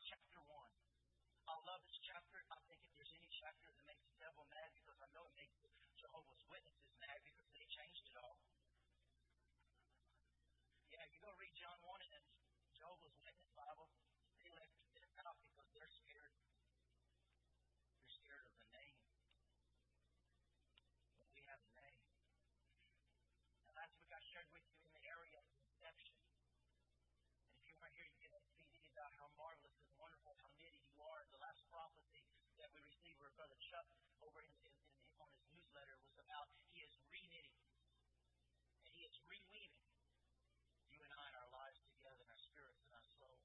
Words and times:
Chapter 0.00 0.40
1. 0.48 1.50
I 1.50 1.56
love 1.68 1.82
this 1.84 2.00
chapter. 2.00 2.40
I 2.48 2.58
think 2.68 2.80
if 2.84 2.92
there's 2.96 3.12
any 3.16 3.30
chapter 3.32 3.68
that 3.72 3.84
makes 3.84 4.04
the 4.08 4.16
devil 4.20 4.44
mad, 4.48 4.70
because 4.76 4.98
I 5.00 5.08
know 5.12 5.24
it 5.28 5.36
makes 5.36 5.56
Jehovah's 6.00 6.44
Witnesses 6.48 6.92
mad 7.00 7.20
because 7.24 7.48
they 7.52 7.66
changed 7.68 8.08
it 8.08 8.16
all. 8.20 8.40
Yeah, 10.90 11.04
you 11.12 11.20
go 11.20 11.30
read 11.36 11.52
John 11.54 11.76
1 11.84 12.00
and 12.16 12.24
Jehovah's 12.80 13.12
Witness 13.20 13.52
Bible, 13.52 13.92
they 14.40 14.48
left 14.56 14.72
it 14.88 15.04
out 15.28 15.36
because 15.44 15.68
they're 15.76 15.92
scared. 15.92 16.32
They're 18.00 18.16
scared 18.24 18.46
of 18.48 18.56
the 18.56 18.68
name. 18.72 18.96
But 21.20 21.28
we 21.36 21.44
have 21.44 21.60
a 21.60 21.72
name. 21.76 22.00
And 23.68 23.76
last 23.76 23.92
week 24.00 24.08
I 24.16 24.20
shared 24.32 24.48
with 24.48 24.64
you 24.64 24.80
in 24.80 24.92
the 24.96 25.04
area 25.04 25.36
of 25.36 25.46
conception. 25.60 26.16
And 26.16 27.52
if 27.52 27.68
you 27.68 27.76
weren't 27.76 27.92
here, 27.92 28.08
you 28.08 28.16
get 28.16 28.32
a 28.32 28.40
CD 28.56 28.88
about 28.96 29.12
how 29.20 29.28
marvelous 29.36 29.76
and 29.84 29.92
wonderful, 30.00 30.32
how 30.40 30.48
knitted 30.56 30.80
you 30.88 30.96
are. 31.04 31.20
The 31.36 31.44
last 31.44 31.60
prophecy 31.68 32.24
that 32.56 32.72
we 32.72 32.80
received 32.80 33.20
where 33.20 33.36
Brother 33.36 33.60
Chuck 33.60 33.84
over 34.24 34.40
in, 34.40 34.48
in, 34.64 34.72
in, 34.72 35.04
on 35.20 35.28
his 35.36 35.44
newsletter 35.52 36.00
was 36.00 36.16
about 36.16 36.48
he 36.72 36.80
is 36.80 36.96
re-knitting 37.12 37.60
and 38.88 38.92
he 38.96 39.04
is 39.04 39.20
reweaving 39.28 39.90
you 40.90 40.98
and 41.06 41.12
I 41.16 41.24
in 41.30 41.36
our 41.38 41.50
lives 41.54 41.80
together, 42.00 42.20
in 42.20 42.28
our 42.28 42.42
spirits 42.42 42.82
and 42.84 42.92
our 42.92 43.08
soul. 43.16 43.40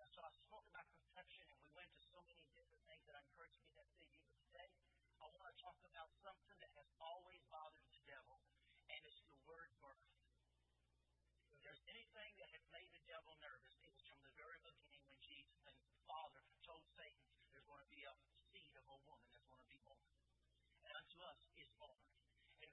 And 0.00 0.08
so 0.08 0.24
I 0.24 0.32
spoke 0.32 0.64
about 0.72 0.88
conception, 0.88 1.44
and 1.52 1.60
we 1.60 1.68
went 1.76 1.90
to 1.92 2.00
so 2.08 2.22
many 2.24 2.40
different 2.56 2.80
things 2.88 3.04
that 3.04 3.18
I 3.18 3.20
encourage 3.20 3.52
you 3.52 3.60
to 3.60 3.68
get 3.68 3.76
that 3.76 3.90
CD. 4.00 4.24
But 4.24 4.40
today, 4.48 4.70
I 5.20 5.28
want 5.28 5.52
to 5.52 5.56
talk 5.60 5.76
about 5.84 6.08
something 6.24 6.56
that 6.64 6.72
has 6.80 6.88
always 6.96 7.44
bothered 7.52 7.84
the 7.92 8.00
devil, 8.08 8.40
and 8.88 9.00
it's 9.04 9.20
the 9.28 9.36
word 9.44 9.68
birth. 9.84 10.08
If 11.52 11.60
there's 11.60 11.84
anything 11.90 12.30
that 12.40 12.48
has 12.56 12.64
made 12.72 12.88
the 12.96 13.04
devil 13.04 13.36
nervous, 13.44 13.76
it 13.84 13.92
was 13.92 14.00
from 14.08 14.20
the 14.24 14.32
very 14.38 14.60
beginning 14.64 15.04
when 15.04 15.20
Jesus 15.20 15.60
and 15.68 15.76
the 15.84 16.00
Father 16.08 16.40
told 16.64 16.80
Satan 16.96 17.20
there's 17.52 17.68
going 17.68 17.84
to 17.84 17.92
be 17.92 18.06
a 18.08 18.14
seed 18.48 18.72
of 18.80 18.86
a 18.88 18.98
woman 19.04 19.28
that's 19.28 19.44
going 19.50 19.60
to 19.60 19.68
be 19.68 19.80
born. 19.84 20.08
And 20.88 20.96
unto 20.96 21.18
us 21.28 21.40
is 21.60 21.68
born. 21.76 22.00
And 22.64 22.72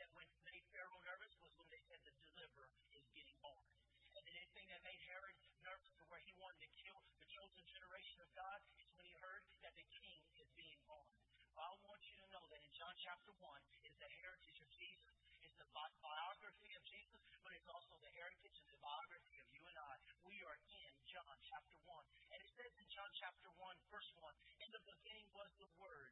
that 0.00 0.08
made 0.48 0.64
Pharaoh 0.72 1.04
nervous 1.04 1.36
was 1.44 1.52
when 1.60 1.68
they 1.68 1.82
said 1.84 2.00
the 2.08 2.16
deliverer 2.24 2.72
is 2.96 3.04
getting 3.12 3.36
born. 3.44 3.68
And 4.16 4.24
then 4.24 4.32
anything 4.32 4.66
that 4.72 4.80
made 4.80 5.00
Herod 5.12 5.36
nervous 5.60 5.92
to 6.00 6.04
where 6.08 6.24
he 6.24 6.32
wanted 6.40 6.64
to 6.64 6.70
kill 6.80 6.98
the 7.20 7.28
chosen 7.28 7.64
generation 7.68 8.24
of 8.24 8.32
God 8.32 8.58
is 8.80 8.88
when 8.96 9.04
he 9.04 9.14
heard 9.20 9.44
that 9.60 9.76
the 9.76 9.84
king 9.92 10.20
is 10.40 10.48
being 10.56 10.80
born. 10.88 11.12
I 11.60 11.68
want 11.84 12.00
you 12.08 12.16
to 12.24 12.28
know 12.32 12.44
that 12.48 12.64
in 12.64 12.72
John 12.72 12.96
chapter 12.96 13.36
1 13.36 13.44
is 13.84 13.92
the 14.00 14.08
heritage 14.24 14.60
of 14.64 14.70
Jesus. 14.72 15.16
It's 15.44 15.58
the 15.60 15.68
bi- 15.76 15.98
biography 16.00 16.72
of 16.72 16.82
Jesus, 16.88 17.20
but 17.44 17.52
it's 17.52 17.68
also 17.68 18.00
the 18.00 18.08
heritage 18.16 18.56
and 18.56 18.68
the 18.72 18.80
biography 18.80 19.36
of 19.36 19.48
you 19.52 19.62
and 19.68 19.76
I. 19.76 19.94
We 20.24 20.40
are 20.48 20.56
in 20.80 20.92
John 21.04 21.36
chapter 21.44 21.76
1. 21.84 21.92
And 22.32 22.38
it 22.40 22.50
says 22.56 22.72
in 22.80 22.88
John 22.88 23.12
chapter 23.12 23.52
1, 23.52 23.92
verse 23.92 24.08
1, 24.24 24.32
in 24.64 24.70
the 24.72 24.80
beginning 24.88 25.28
was 25.36 25.52
the 25.60 25.68
Word, 25.76 26.09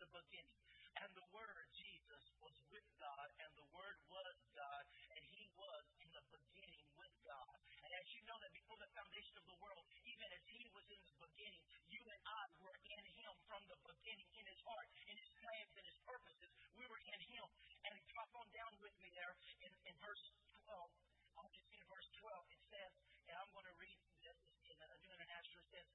the 0.00 0.08
beginning. 0.16 0.56
And 0.96 1.12
the 1.12 1.28
Word, 1.30 1.68
Jesus, 1.76 2.24
was 2.40 2.56
with 2.72 2.88
God, 2.96 3.28
and 3.44 3.52
the 3.52 3.68
Word 3.68 3.96
was 4.08 4.36
God, 4.56 4.84
and 5.12 5.22
He 5.28 5.44
was 5.54 5.84
in 6.00 6.08
the 6.08 6.24
beginning 6.32 6.88
with 6.96 7.12
God. 7.20 7.56
And 7.84 7.92
as 7.92 8.06
you 8.16 8.24
know 8.24 8.36
that 8.40 8.52
before 8.56 8.80
the 8.80 8.88
foundation 8.96 9.36
of 9.36 9.44
the 9.44 9.60
world, 9.60 9.84
even 10.08 10.28
as 10.32 10.44
He 10.48 10.64
was 10.72 10.88
in 10.88 11.00
the 11.04 11.16
beginning, 11.20 11.62
you 11.92 12.00
and 12.00 12.22
I 12.24 12.42
were 12.64 12.78
in 12.80 13.04
Him 13.12 13.32
from 13.44 13.62
the 13.68 13.78
beginning, 13.84 14.28
in 14.40 14.44
His 14.48 14.60
heart, 14.64 14.88
in 15.04 15.16
His 15.20 15.30
plans, 15.36 15.72
and 15.76 15.84
His 15.84 15.98
purposes. 16.08 16.50
We 16.80 16.84
were 16.88 17.02
in 17.04 17.20
Him. 17.28 17.46
And 17.84 17.92
drop 18.12 18.32
on 18.40 18.48
down 18.56 18.72
with 18.80 18.96
me 19.04 19.08
there 19.12 19.36
in, 19.64 19.72
in 19.84 19.94
verse 20.00 20.24
12. 20.64 20.90
I'll 21.36 21.52
just 21.52 21.68
in 21.76 21.84
verse 21.92 22.08
12. 22.24 22.56
It 22.56 22.62
says, 22.72 22.92
and 23.28 23.36
I'm 23.36 23.50
going 23.52 23.68
to 23.68 23.76
read 23.76 24.00
this 24.24 24.36
in 24.64 24.76
the 24.80 24.88
New 25.00 25.12
International, 25.12 25.60
it 25.60 25.70
says, 25.70 25.88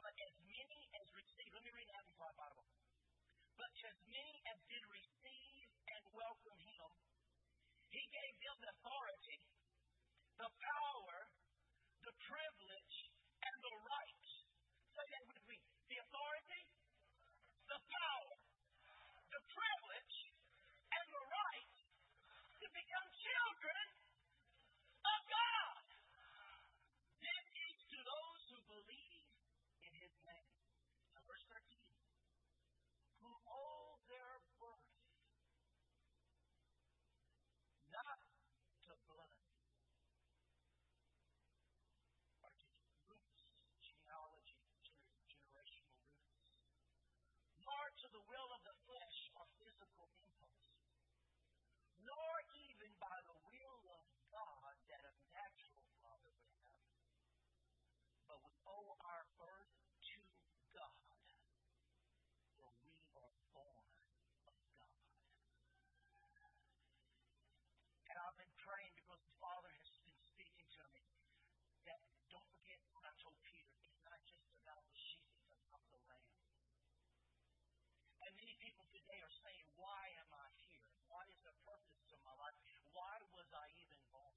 But 0.00 0.12
as 0.16 0.34
many 0.48 0.80
as 1.00 1.06
receive, 1.16 1.48
let 1.54 1.64
me 1.64 1.72
read 1.72 1.90
Bible. 2.20 2.29
But 3.60 3.76
as 3.92 4.00
many 4.08 4.40
as 4.48 4.56
did 4.72 4.80
receive 4.88 5.68
and 5.92 6.02
welcome 6.16 6.60
him, 6.64 6.88
he 7.92 8.00
gave 8.08 8.34
them 8.40 8.56
the 8.64 8.72
authority, 8.72 9.36
the 10.40 10.48
power, 10.48 11.28
the 12.00 12.14
privilege, 12.24 12.96
and 13.44 13.56
the 13.60 13.74
right. 13.84 14.24
Say 14.96 15.04
that 15.12 15.24
with 15.28 15.44
me. 15.44 15.60
The 15.92 16.00
authority, 16.00 16.64
the 17.68 17.80
power, 17.84 18.36
the 19.28 19.42
privilege, 19.52 20.16
and 20.96 21.04
the 21.12 21.24
right 21.28 21.76
to 22.64 22.66
become 22.72 23.08
children 23.12 23.86
of 25.04 25.20
God. 25.28 25.84
This 27.20 27.44
is 27.44 27.76
to 27.92 27.98
those 28.08 28.42
who 28.56 28.58
believe 28.72 29.28
in 29.84 29.92
his 30.00 30.16
name. 30.24 30.48
Now, 31.12 31.20
verse 31.28 31.44
13 31.44 31.80
who 33.20 33.28
owe 33.52 34.00
their 34.08 34.40
birth 34.56 34.96
not 37.92 38.20
to 38.88 38.92
blood, 39.12 39.44
but 42.40 42.54
to 42.56 42.68
roots, 43.04 43.44
genealogy, 43.84 44.64
generational 45.28 46.00
roots, 46.00 46.48
nor 47.60 47.84
to 48.00 48.06
the 48.08 48.24
will 48.24 48.50
of 48.56 48.62
the 48.64 48.76
flesh 48.88 49.18
or 49.36 49.44
physical 49.60 50.08
impulse, 50.16 50.66
nor 52.00 52.32
even 52.56 52.88
by 52.96 53.18
the 53.28 53.36
will 53.52 53.84
of 54.00 54.04
God 54.32 54.74
that 54.88 55.04
a 55.04 55.14
natural 55.36 55.84
father 56.00 56.32
would 56.40 56.56
have, 56.64 56.88
but 58.32 58.40
we 58.48 58.56
owe 58.64 58.96
our 59.04 59.28
birth 59.36 59.76
to 60.08 60.18
God 60.72 61.10
for 62.60 62.72
we 62.84 62.92
are 63.16 63.32
born 63.56 63.80
of 64.44 64.58
God. 66.34 66.54
And 68.10 68.16
I've 68.20 68.36
been 68.36 68.56
praying 68.60 68.92
because 69.00 69.20
the 69.24 69.36
Father 69.40 69.70
has 69.72 69.88
been 70.04 70.20
speaking 70.28 70.68
to 70.76 70.84
me 70.92 71.06
that 71.88 72.00
don't 72.28 72.46
forget 72.52 72.80
what 72.92 73.06
I 73.08 73.12
told 73.22 73.38
Peter. 73.46 73.72
It's 73.86 74.02
not 74.04 74.20
just 74.28 74.44
about 74.60 74.82
the 74.84 74.98
sheep, 74.98 75.30
it's 75.48 75.64
about 75.64 75.84
the 75.88 76.00
lamb. 76.04 76.36
And 78.26 78.30
many 78.36 78.54
people 78.60 78.84
today 78.92 79.20
are 79.24 79.36
saying, 79.40 79.66
Why 79.78 80.04
am 80.20 80.30
I 80.36 80.48
here? 80.68 80.90
What 81.08 81.26
is 81.32 81.40
the 81.46 81.54
purpose 81.64 82.08
of 82.12 82.20
my 82.26 82.34
life? 82.36 82.56
Why 82.92 83.16
was 83.32 83.48
I 83.54 83.66
even 83.80 84.00
born? 84.10 84.36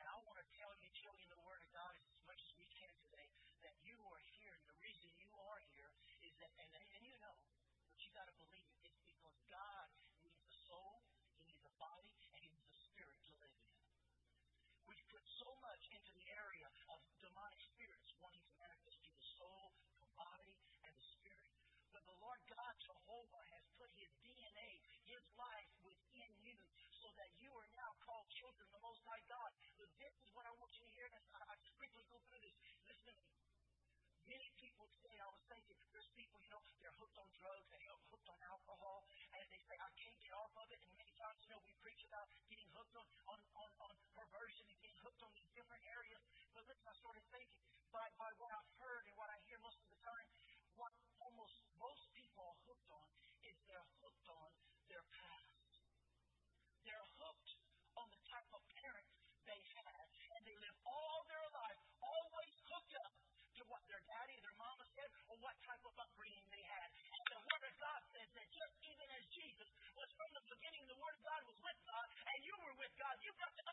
And 0.00 0.06
I 0.08 0.16
want 0.24 0.40
to 0.40 0.46
tell 0.56 0.72
you, 0.80 0.88
tell 1.04 1.12
you 1.20 1.28
the 1.28 1.42
Word 1.44 1.60
of 1.60 1.70
God 1.76 1.92
as 1.92 2.06
much 2.24 2.40
as 2.40 2.52
we 2.56 2.64
can 2.72 2.88
today, 3.04 3.28
that 3.66 3.76
you 3.84 4.00
are 4.00 4.22
here, 4.40 4.56
and 4.56 4.64
the 4.64 4.78
reason 4.80 5.12
you 5.20 5.28
are 5.36 5.60
here 5.76 5.92
is 6.24 6.32
that, 6.40 6.52
and, 6.56 6.70
and 6.72 7.02
you 7.04 7.16
know, 7.20 7.36
but 7.90 8.00
you 8.00 8.10
got 8.16 8.28
to 8.28 8.36
believe 8.40 8.68
it, 8.80 8.80
it's 8.88 9.04
because 9.04 9.36
God 9.48 9.88
needs 10.24 10.40
a 10.44 10.54
soul, 10.68 11.04
He 11.36 11.44
needs 11.44 11.64
a 11.68 11.74
body, 11.80 12.16
and 12.32 12.40
He 12.40 12.48
needs 12.48 12.68
a 12.72 12.78
spirit 12.92 13.18
to 13.28 13.32
live 13.40 13.52
in. 13.52 13.68
We've 14.88 15.08
put 15.12 15.24
so 15.40 15.52
much 15.60 15.84
into 15.92 16.12
the 16.16 16.26
area 16.32 16.68
of 16.92 17.00
demonic 17.20 17.60
spirits 17.60 18.08
wanting 18.20 18.40
to 18.40 18.54
manifest 18.56 19.00
through 19.04 19.16
the 19.16 19.28
soul, 19.36 19.76
the 20.00 20.10
body, 20.16 20.56
and 20.84 20.92
the 20.96 21.06
spirit. 21.20 21.52
But 21.92 22.04
the 22.08 22.09
Lord 22.20 22.40
God 22.52 22.74
Jehovah 22.76 23.44
has 23.56 23.64
put 23.80 23.88
his 23.96 24.12
DNA, 24.20 24.70
his 25.08 25.24
life 25.40 25.72
within 25.80 26.32
you 26.44 26.60
so 27.00 27.08
that 27.16 27.32
you 27.40 27.48
are 27.56 27.70
now 27.80 27.96
called 28.04 28.28
children 28.28 28.60
of 28.68 28.72
the 28.76 28.84
Most 28.84 29.00
High 29.08 29.24
God. 29.24 29.50
But 29.80 29.88
this 29.96 30.12
is 30.20 30.28
what 30.36 30.44
I 30.44 30.52
want 30.60 30.76
you 30.76 30.84
to 30.84 30.92
hear. 30.92 31.08
This, 31.08 31.24
I, 31.32 31.40
I 31.48 31.56
quickly 31.80 32.04
go 32.12 32.20
through 32.28 32.44
this. 32.44 32.52
Listen 32.84 33.08
to 33.08 33.12
me. 33.16 33.24
Many 34.28 34.52
people 34.60 34.86
today, 35.00 35.16
I 35.18 35.26
was 35.32 35.42
thinking, 35.50 35.74
there's 35.90 36.06
people, 36.14 36.38
you 36.44 36.52
know, 36.54 36.62
they're 36.78 36.94
hooked 37.02 37.18
on 37.18 37.26
drugs, 37.34 37.66
they're 37.66 37.82
hooked 38.14 38.30
on 38.30 38.38
alcohol, 38.46 39.02
and 39.34 39.42
they 39.50 39.58
say, 39.66 39.74
I 39.74 39.90
can't 39.98 40.14
get 40.22 40.30
off 40.38 40.54
of 40.54 40.70
it. 40.70 40.78
And 40.86 40.92
many 40.94 41.10
times, 41.18 41.42
you 41.42 41.50
know, 41.50 41.58
we 41.66 41.74
preach 41.82 42.04
about 42.06 42.30
getting 42.46 42.70
hooked 42.70 42.94
on, 42.94 43.08
you 73.24 73.32
come 73.40 73.52
to 73.56 73.69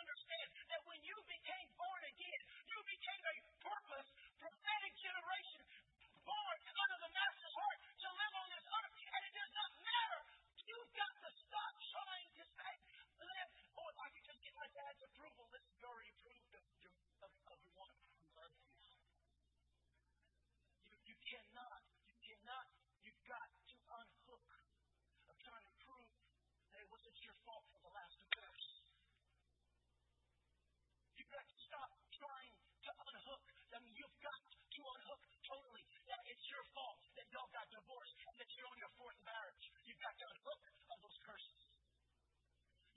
you're 38.58 38.74
on 38.74 38.80
your 38.82 38.94
fourth 38.98 39.22
marriage. 39.22 39.64
You've 39.86 40.02
got 40.02 40.18
to 40.18 40.26
unhook 40.26 40.62
of 40.90 40.98
those 41.06 41.18
curses. 41.22 41.62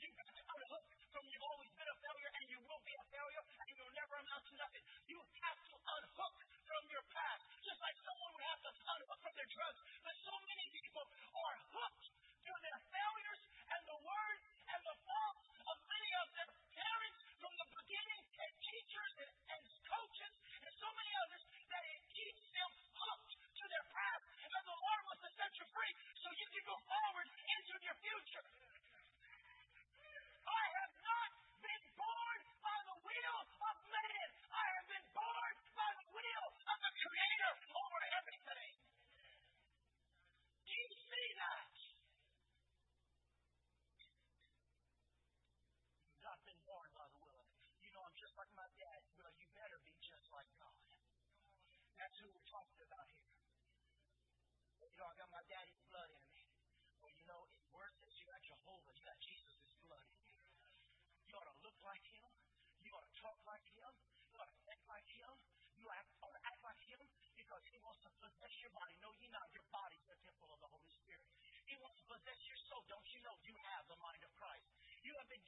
You've 0.01 0.17
got 0.17 0.33
to 0.33 0.45
unhook 0.57 0.87
from 1.13 1.25
you've 1.29 1.45
always 1.45 1.69
been 1.77 1.91
a 1.91 1.99
failure 2.01 2.31
and 2.33 2.45
you 2.49 2.59
will 2.65 2.81
be 2.81 2.97
a 2.97 3.05
failure 3.13 3.45
and 3.45 3.73
you'll 3.77 3.93
never 3.93 4.15
amount 4.17 4.45
to 4.49 4.55
nothing. 4.57 4.85
You 5.05 5.21
have 5.21 5.61
to 5.69 5.77
unhook 5.77 6.37
from 6.65 6.83
your 6.89 7.05
past. 7.13 7.45
Just 7.61 7.77
like 7.85 7.97
someone 8.01 8.31
would 8.33 8.47
have 8.49 8.63
to 8.65 8.73
unhook 8.73 9.21
from 9.21 9.35
their 9.37 9.51
drugs. 9.53 9.81
But 10.01 10.17
so 10.25 10.33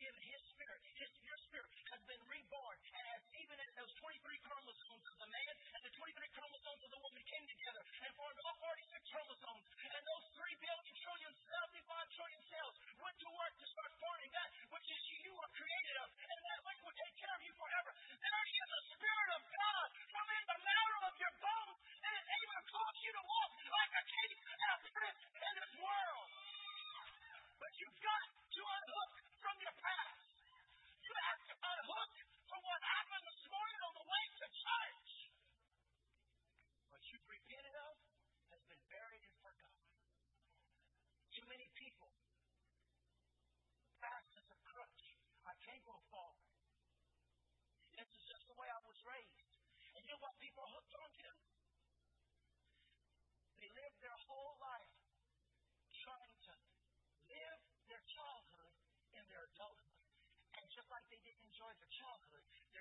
You 0.03 0.09
given 0.11 0.23
His, 0.35 0.42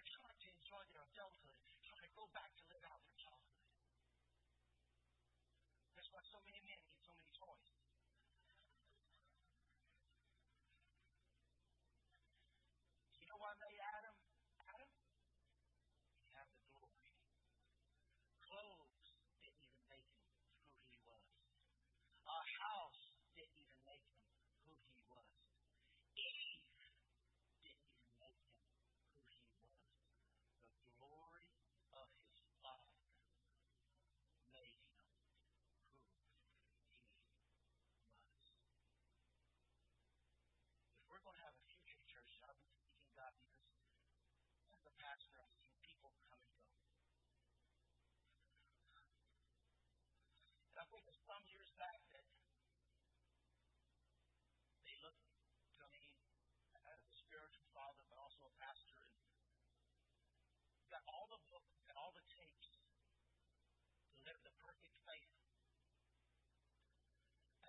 they're 0.01 0.17
trying 0.17 0.39
to 0.41 0.49
enjoy 0.49 0.81
their 0.89 1.05
adulthood, 1.13 1.61
trying 1.85 2.05
to 2.09 2.13
go 2.17 2.25
back 2.33 2.49
to 2.57 2.65
live 2.73 2.81
out 2.89 2.97
their 3.05 3.17
childhood. 3.21 3.61
That's 5.93 6.09
why 6.09 6.25
so 6.25 6.41
many 6.41 6.57
men 6.65 6.81
need 6.89 6.97
so 7.05 7.13
many 7.13 7.29
toys. 7.37 7.69
You 13.21 13.29
know 13.29 13.37
why 13.37 13.53
made 13.61 13.77
Adam? 13.77 14.17
Adam? 14.73 14.89
He 16.17 16.25
had 16.33 16.49
the 16.49 16.65
glory. 16.73 17.13
Clothes 18.41 19.05
didn't 19.37 19.61
even 19.61 19.85
make 19.85 20.09
him 20.09 20.25
who 20.65 20.81
he 20.89 20.97
was. 21.05 21.29
A 22.25 22.39
house 22.57 23.13
didn't 23.37 23.53
even 23.61 23.77
make 23.85 24.01
him 24.09 24.25
who 24.65 24.73
he 24.89 24.97
was. 25.13 25.29
Eve 26.17 26.65
didn't 27.61 27.85
even 27.93 28.13
make 28.17 28.41
him 28.41 28.57
who 28.65 29.21
he 29.29 29.45
was. 29.45 29.77
The 30.81 30.93
glory 30.97 31.49
of 31.93 32.07
his 32.25 32.41
Father 32.61 33.01
made 34.53 34.73
him 34.75 34.97
who 34.97 35.13
he 35.21 35.37
was. 35.37 35.65
If 40.97 41.03
we're 41.09 41.23
going 41.23 41.37
to 41.37 41.43
have 41.45 41.55
a 41.57 41.65
future 41.67 42.03
church, 42.07 42.33
I've 42.45 42.57
been 42.61 42.73
seeking 42.81 43.11
God 43.15 43.33
because 43.39 43.71
as 44.75 44.83
a 44.87 44.93
pastor, 44.99 45.35
I've 45.41 45.53
seen 45.61 45.75
people 45.83 46.11
come 46.29 46.41
and 46.41 46.55
go. 46.57 46.71
And 50.70 50.70
I 50.81 50.89
think 50.89 51.05
of 51.05 51.13
some 51.29 51.45
years 51.45 51.69
back 51.77 52.01
that 52.09 52.25
they 54.81 54.97
looked 55.05 55.29
to 55.77 55.85
me 55.93 56.09
as 56.89 56.97
a 57.05 57.13
spiritual 57.21 57.69
father, 57.69 58.01
but 58.09 58.17
also 58.17 58.49
a 58.49 58.53
pastor, 58.57 58.97
and 58.97 59.13
got 60.89 61.05
all 61.05 61.29
the 61.29 61.37
books 61.53 61.85
and 61.85 61.93
all 62.01 62.09
the 62.17 62.25
tapes 62.33 62.81
to 64.09 64.17
live 64.25 64.41
the 64.41 64.49
perfect 64.57 64.97
faith. 65.05 65.37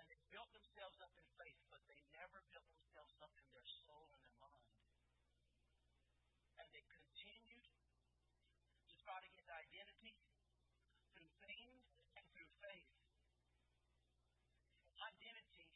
And 0.00 0.08
they 0.08 0.16
built 0.32 0.48
themselves 0.56 0.96
up 1.04 1.12
in 1.12 1.28
faith, 1.36 1.60
but 1.68 1.84
they 1.92 2.00
never 2.16 2.40
built 2.48 2.64
themselves 2.72 3.12
up 3.20 3.36
in 3.36 3.44
their 3.52 3.68
soul 3.84 4.08
and 4.08 4.24
their 4.24 4.40
mind. 4.40 4.72
And 6.64 6.68
they 6.72 6.84
continued 6.88 7.68
to 8.88 8.94
try 9.04 9.20
to 9.20 9.28
get 9.36 9.52
identity 9.52 10.16
through 11.12 11.28
things 11.44 11.92
and 12.16 12.24
through 12.32 12.48
faith. 12.56 12.88
Identity 15.02 15.66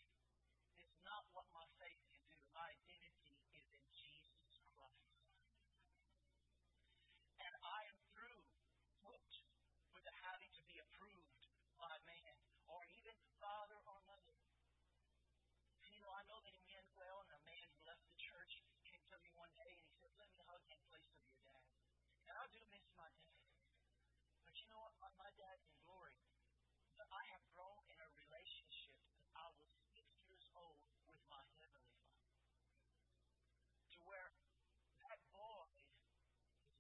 is 0.79 0.95
not 1.03 1.27
what 1.35 1.51
my 1.51 1.67
faith 1.83 1.99
can 2.15 2.23
do. 2.31 2.39
My 2.55 2.63
identity 2.63 3.35
is 3.59 3.67
in 3.75 3.83
Jesus 3.91 4.55
Christ. 4.63 5.19
And 7.43 7.53
I 7.59 7.81
am 7.91 7.99
through 8.15 8.47
hooked 9.03 9.37
with 9.99 10.07
the 10.07 10.15
having 10.23 10.53
to 10.55 10.63
be 10.71 10.79
approved 10.79 11.43
by 11.75 11.91
man 12.07 12.39
or 12.71 12.79
even 13.03 13.19
father 13.43 13.83
or 13.83 13.99
mother. 14.07 14.39
And 15.83 15.91
you 15.91 16.01
know, 16.07 16.15
I 16.15 16.23
know 16.31 16.39
that 16.47 16.55
he 16.55 16.63
meant 16.71 16.87
well, 16.95 17.27
and 17.27 17.35
a 17.35 17.43
man 17.51 17.67
who 17.67 17.83
left 17.83 18.07
the 18.07 18.15
church 18.15 18.63
came 18.87 19.03
to 19.11 19.19
me 19.27 19.35
one 19.35 19.51
day 19.59 19.75
and 19.75 19.83
he 19.83 19.91
said, 19.99 20.15
Let 20.23 20.31
me 20.31 20.39
hug 20.47 20.63
you 20.71 20.79
in 20.79 20.87
place 20.87 21.11
of 21.11 21.19
your 21.19 21.35
dad. 21.43 21.67
And 22.31 22.35
I 22.39 22.47
do 22.55 22.63
miss 22.71 22.87
my 22.95 23.11
dad. 23.11 23.43
But 24.39 24.46
you 24.57 24.67
know 24.73 24.81
what? 24.81 25.13
My 25.21 25.31
dad 25.37 25.61
in 25.61 25.73
glory. 25.85 26.17
But 26.97 27.09
I 27.13 27.23
have 27.37 27.45
grown 27.53 27.85
in 27.93 28.01
a 28.01 28.09
relationship 28.17 28.97
since 29.05 29.29
I 29.37 29.47
was 29.53 29.69
six 29.93 30.09
years 30.25 30.49
old 30.57 30.81
with 31.05 31.21
my 31.29 31.45
Heavenly 31.61 31.93
Father. 32.01 32.33
To 33.93 33.99
where 34.09 34.33
that 35.05 35.19
void 35.29 35.77
is 35.77 35.93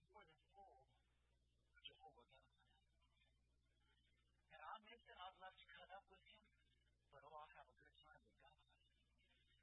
more 0.08 0.24
than 0.24 0.40
full 0.56 0.88
of 1.68 1.80
Jehovah 1.84 2.24
God. 2.32 2.56
And 4.56 4.60
I 4.64 4.74
miss 4.88 5.02
it. 5.04 5.16
I'd 5.20 5.36
love 5.36 5.56
to 5.60 5.68
cut 5.76 5.90
up 5.92 6.08
with 6.08 6.24
him, 6.24 6.40
but 7.12 7.20
oh, 7.28 7.34
I'll 7.36 7.54
have 7.60 7.68
a 7.68 7.76
good 7.76 7.92
time 8.00 8.20
with 8.24 8.36
God. 8.40 8.56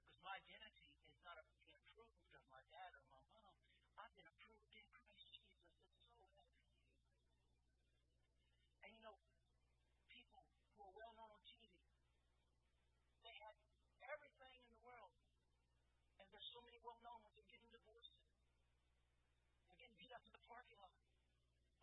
Because 0.06 0.22
my 0.22 0.38
identity 0.38 0.94
is 1.10 1.18
not 1.26 1.42
being 1.50 1.74
approved 1.74 2.30
of 2.38 2.46
my 2.54 2.62
dad 2.70 2.94
or 2.94 3.04
my 3.10 3.22
mom. 3.34 3.58
I've 3.98 4.14
been 4.14 4.30
approved 4.30 4.70
in 4.78 4.86
Christ 4.94 5.26
Jesus. 5.34 5.66
It's 5.98 6.14
so 6.14 6.26
happy. 6.38 6.62
And 8.84 8.92
you 8.94 9.02
know, 9.02 9.18
people 10.12 10.44
who 10.76 10.86
are 10.86 10.96
well 10.96 11.14
known 11.18 11.32
on 11.34 11.44
TV, 11.48 11.72
they 13.24 13.36
had 13.40 13.56
everything 14.14 14.54
in 14.60 14.68
the 14.70 14.80
world. 14.84 15.16
And 16.20 16.28
there's 16.30 16.48
ones. 17.12 17.36
They're 17.36 17.52
getting 17.52 17.68
divorced. 17.68 18.16
They're 19.68 19.80
getting 19.80 19.98
beat 20.00 20.14
up 20.16 20.24
in 20.24 20.32
the 20.32 20.44
parking 20.48 20.80
lot. 20.80 20.96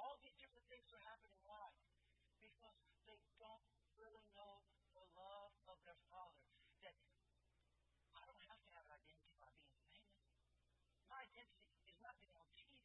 All 0.00 0.17
these 0.25 0.33
different 0.41 0.65
things 0.73 0.89
are 0.97 1.03
happening. 1.05 1.37
Why? 1.45 1.69
Because 2.41 2.81
they 3.05 3.21
don't 3.37 3.65
really 4.00 4.25
know 4.33 4.65
the 4.97 5.05
love 5.12 5.53
of 5.69 5.77
their 5.85 5.99
Father. 6.09 6.41
That 6.81 6.97
I 8.17 8.25
don't 8.25 8.45
have 8.49 8.61
to 8.65 8.71
have 8.73 8.85
an 8.89 8.97
identity 8.97 9.37
by 9.37 9.53
being 9.61 9.77
famous. 9.93 10.25
My 11.11 11.21
identity 11.21 11.69
is 11.85 11.99
not 12.00 12.17
being 12.17 12.37
on 12.41 12.49
TV. 12.57 12.81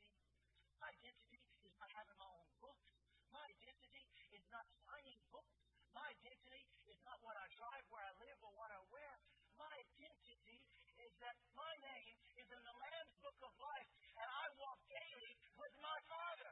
My 0.82 0.92
identity 0.92 1.39
is 1.63 1.75
not 1.80 1.88
having 1.96 2.18
my 2.20 2.27
own 2.27 2.51
books. 2.60 2.92
My 3.32 3.48
identity 3.48 4.04
is 4.36 4.44
not 4.51 4.68
signing 4.84 5.20
books. 5.32 5.56
My 5.96 6.12
identity 6.12 6.68
is 6.92 7.00
not 7.08 7.20
what 7.24 7.39
I 7.39 7.48
drive, 7.56 7.84
where 7.88 8.04
I 8.04 8.12
live, 8.20 8.39
or 8.44 8.51
what 8.60 8.72
I 8.72 8.80
wear. 8.92 9.13
My 9.56 9.72
identity 9.72 10.60
is 11.00 11.12
that 11.24 11.36
my 11.56 11.75
is 12.46 12.54
in 12.54 12.62
the 12.62 12.78
Lamb's 12.78 13.18
Book 13.25 13.40
of 13.42 13.54
Life, 13.58 13.90
and 14.06 14.30
I 14.30 14.46
walk 14.62 14.78
daily 14.86 15.34
with 15.58 15.74
my 15.82 15.98
Father. 16.06 16.52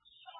So, 0.00 0.36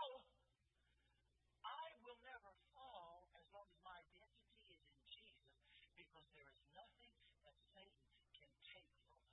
I 1.68 1.84
will 2.00 2.16
never 2.24 2.52
fall 2.72 3.28
as 3.36 3.44
long 3.52 3.68
as 3.68 3.76
my 3.84 3.96
identity 4.00 4.56
is 4.72 4.80
in 4.88 5.04
Jesus, 5.04 5.52
because 6.00 6.24
there 6.32 6.48
is 6.48 6.64
nothing 6.72 7.12
that 7.44 7.56
Satan 7.76 8.08
can 8.32 8.48
take 8.72 8.88
from 9.04 9.20
us. 9.20 9.28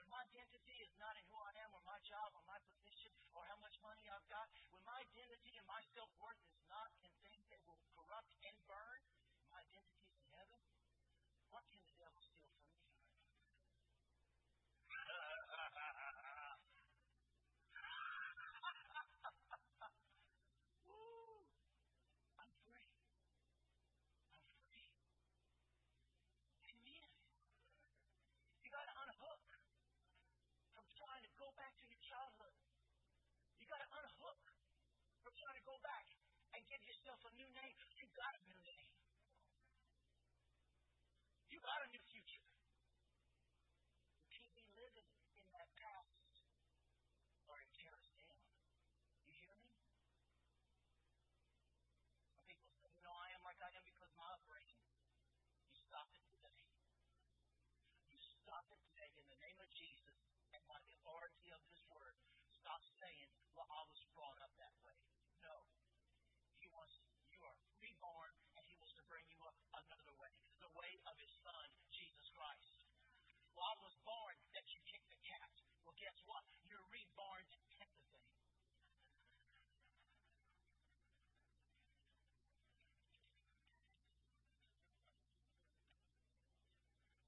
When 0.00 0.08
my 0.08 0.24
identity 0.24 0.76
is 0.80 0.96
not 0.96 1.12
in 1.12 1.28
who 1.28 1.44
I 1.44 1.52
am, 1.60 1.76
or 1.76 1.84
my 1.84 2.00
job, 2.08 2.32
or 2.40 2.44
my 2.48 2.56
position, 2.72 3.12
or 3.36 3.44
how 3.52 3.60
much 3.60 3.76
money 3.84 4.08
I've 4.08 4.28
got, 4.32 4.48
when 4.72 4.80
my 4.88 4.96
identity 4.96 5.52
and 5.60 5.66
my 5.68 5.82
self 5.92 6.08
worth 6.16 6.40
is 6.48 6.64
not 6.72 6.83
What 11.54 11.62
can 11.70 11.78
the 11.86 11.94
devil 12.02 12.18
steal 12.18 12.50
from 12.50 12.66
you? 12.66 12.74
I'm 22.42 22.50
free. 22.66 22.90
I'm 24.34 24.50
free. 24.66 24.90
Amen. 26.74 27.06
You 28.66 28.70
got 28.74 28.90
to 28.90 28.94
unhook 29.06 29.46
from 30.74 30.86
trying 30.98 31.22
to 31.22 31.30
go 31.38 31.54
back 31.54 31.78
to 31.78 31.86
your 31.86 32.02
childhood. 32.02 32.58
You 33.62 33.70
got 33.70 33.78
to 33.78 33.90
unhook 34.02 34.42
from 35.22 35.34
trying 35.38 35.54
to 35.54 35.62
go 35.70 35.78
back 35.86 36.02
and 36.58 36.66
give 36.66 36.82
yourself 36.82 37.22
a 37.30 37.32
new 37.38 37.46
name. 37.54 37.78
You 37.94 38.10
got 38.18 38.33
got 41.64 41.80
a 41.80 41.88
new 41.88 42.04
future. 42.12 42.44
You 44.20 44.28
can't 44.28 44.52
be 44.52 44.68
living 44.76 45.08
in 45.40 45.48
that 45.56 45.72
past 45.80 46.44
or 47.48 47.56
it 47.56 47.72
tears 47.72 48.04
down. 48.20 48.36
You 49.24 49.32
hear 49.32 49.56
me? 49.64 49.72
Some 52.36 52.44
people 52.44 52.68
say, 52.84 52.92
you 52.92 53.00
know, 53.00 53.16
I 53.16 53.32
am 53.32 53.40
like 53.48 53.56
I 53.64 53.72
am 53.72 53.84
because 53.88 54.12
my 54.12 54.28
upbringing. 54.36 54.76
You 55.64 55.72
stop 55.88 56.12
it 56.12 56.20
today. 56.28 56.60
You 58.12 58.20
stop 58.44 58.68
it 58.68 58.80
today 58.84 59.08
in 59.16 59.24
the 59.32 59.40
name 59.40 59.56
of 59.64 59.68
Jesus 59.72 60.20
and 60.52 60.60
by 60.68 60.76
the 60.84 60.92
authority 61.00 61.48
of 61.48 61.64
this 61.64 61.80
word. 61.88 62.12
Stop 62.60 62.84
saying, 63.00 63.32
well, 63.56 63.68
I 63.72 63.82
was 63.88 64.04
brought 64.12 64.36
up 64.44 64.52
that 64.60 64.76
way. 64.84 65.00
No. 65.40 65.64
He 66.60 66.68
wants, 66.72 67.00
you 67.32 67.40
are 67.40 67.56
reborn 67.80 68.32
and 68.56 68.64
he 68.68 68.76
wants 68.80 68.92
to 69.00 69.04
bring 69.08 69.24
you 69.32 69.40
up 69.44 69.56
another 69.76 70.12
way. 70.16 70.32
The 70.64 70.72
way 70.72 70.92
of 71.04 71.14
his 71.20 71.32
son, 71.44 71.68
Jesus 71.92 72.24
Christ. 72.32 72.80
Well, 73.52 73.68
I 73.68 73.76
was 73.84 73.92
born 74.00 74.36
that 74.56 74.64
you 74.72 74.80
kicked 74.88 75.12
the 75.12 75.20
cat. 75.20 75.52
Well, 75.84 75.92
guess 76.04 76.20
what? 76.28 76.44
You're 76.68 76.84
reborn 76.92 77.44
to 77.48 77.60
empathy. 77.80 78.20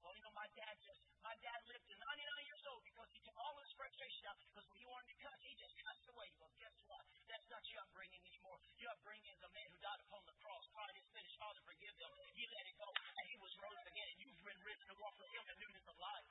Well, 0.05 0.13
you 0.13 0.21
know, 0.21 0.29
my 0.37 0.45
dad 0.53 0.77
just, 0.85 1.01
my 1.25 1.33
dad 1.41 1.57
lived 1.65 1.89
to 1.89 1.97
99 1.97 2.45
years 2.45 2.63
old 2.69 2.85
because 2.85 3.09
he 3.09 3.17
took 3.25 3.33
all 3.41 3.57
his 3.57 3.73
frustration 3.73 4.29
out 4.29 4.37
because 4.45 4.69
when 4.69 4.77
he 4.77 4.85
wanted 4.85 5.09
to 5.09 5.17
cuss, 5.25 5.41
he 5.41 5.57
just 5.57 5.73
cussed 5.81 6.05
away. 6.13 6.29
Well, 6.37 6.53
guess 6.61 6.77
what? 6.85 7.01
That's 7.25 7.49
not 7.49 7.65
your 7.73 7.81
upbringing 7.81 8.21
anymore. 8.29 8.61
Your 8.77 8.93
upbringing 8.93 9.33
is 9.33 9.41
a 9.41 9.49
man 9.57 9.67
who 9.73 9.81
died 9.81 10.05
upon 10.05 10.21
the 10.29 10.37
cross, 10.37 10.69
cried 10.69 10.93
his 10.93 11.09
finished, 11.17 11.41
Father, 11.41 11.65
forgive 11.65 11.97
them. 11.97 12.13
He 12.37 12.45
let 12.45 12.65
it 12.69 12.77
go, 12.77 12.89
and 12.93 13.25
he 13.25 13.41
was 13.41 13.57
rose 13.57 13.85
again, 13.89 14.13
you've 14.21 14.37
been 14.45 14.61
risen 14.61 14.85
to 14.85 14.95
walk 15.01 15.17
with 15.17 15.33
him 15.33 15.45
in 15.49 15.57
newness 15.65 15.87
of 15.89 15.97
life. 15.97 16.29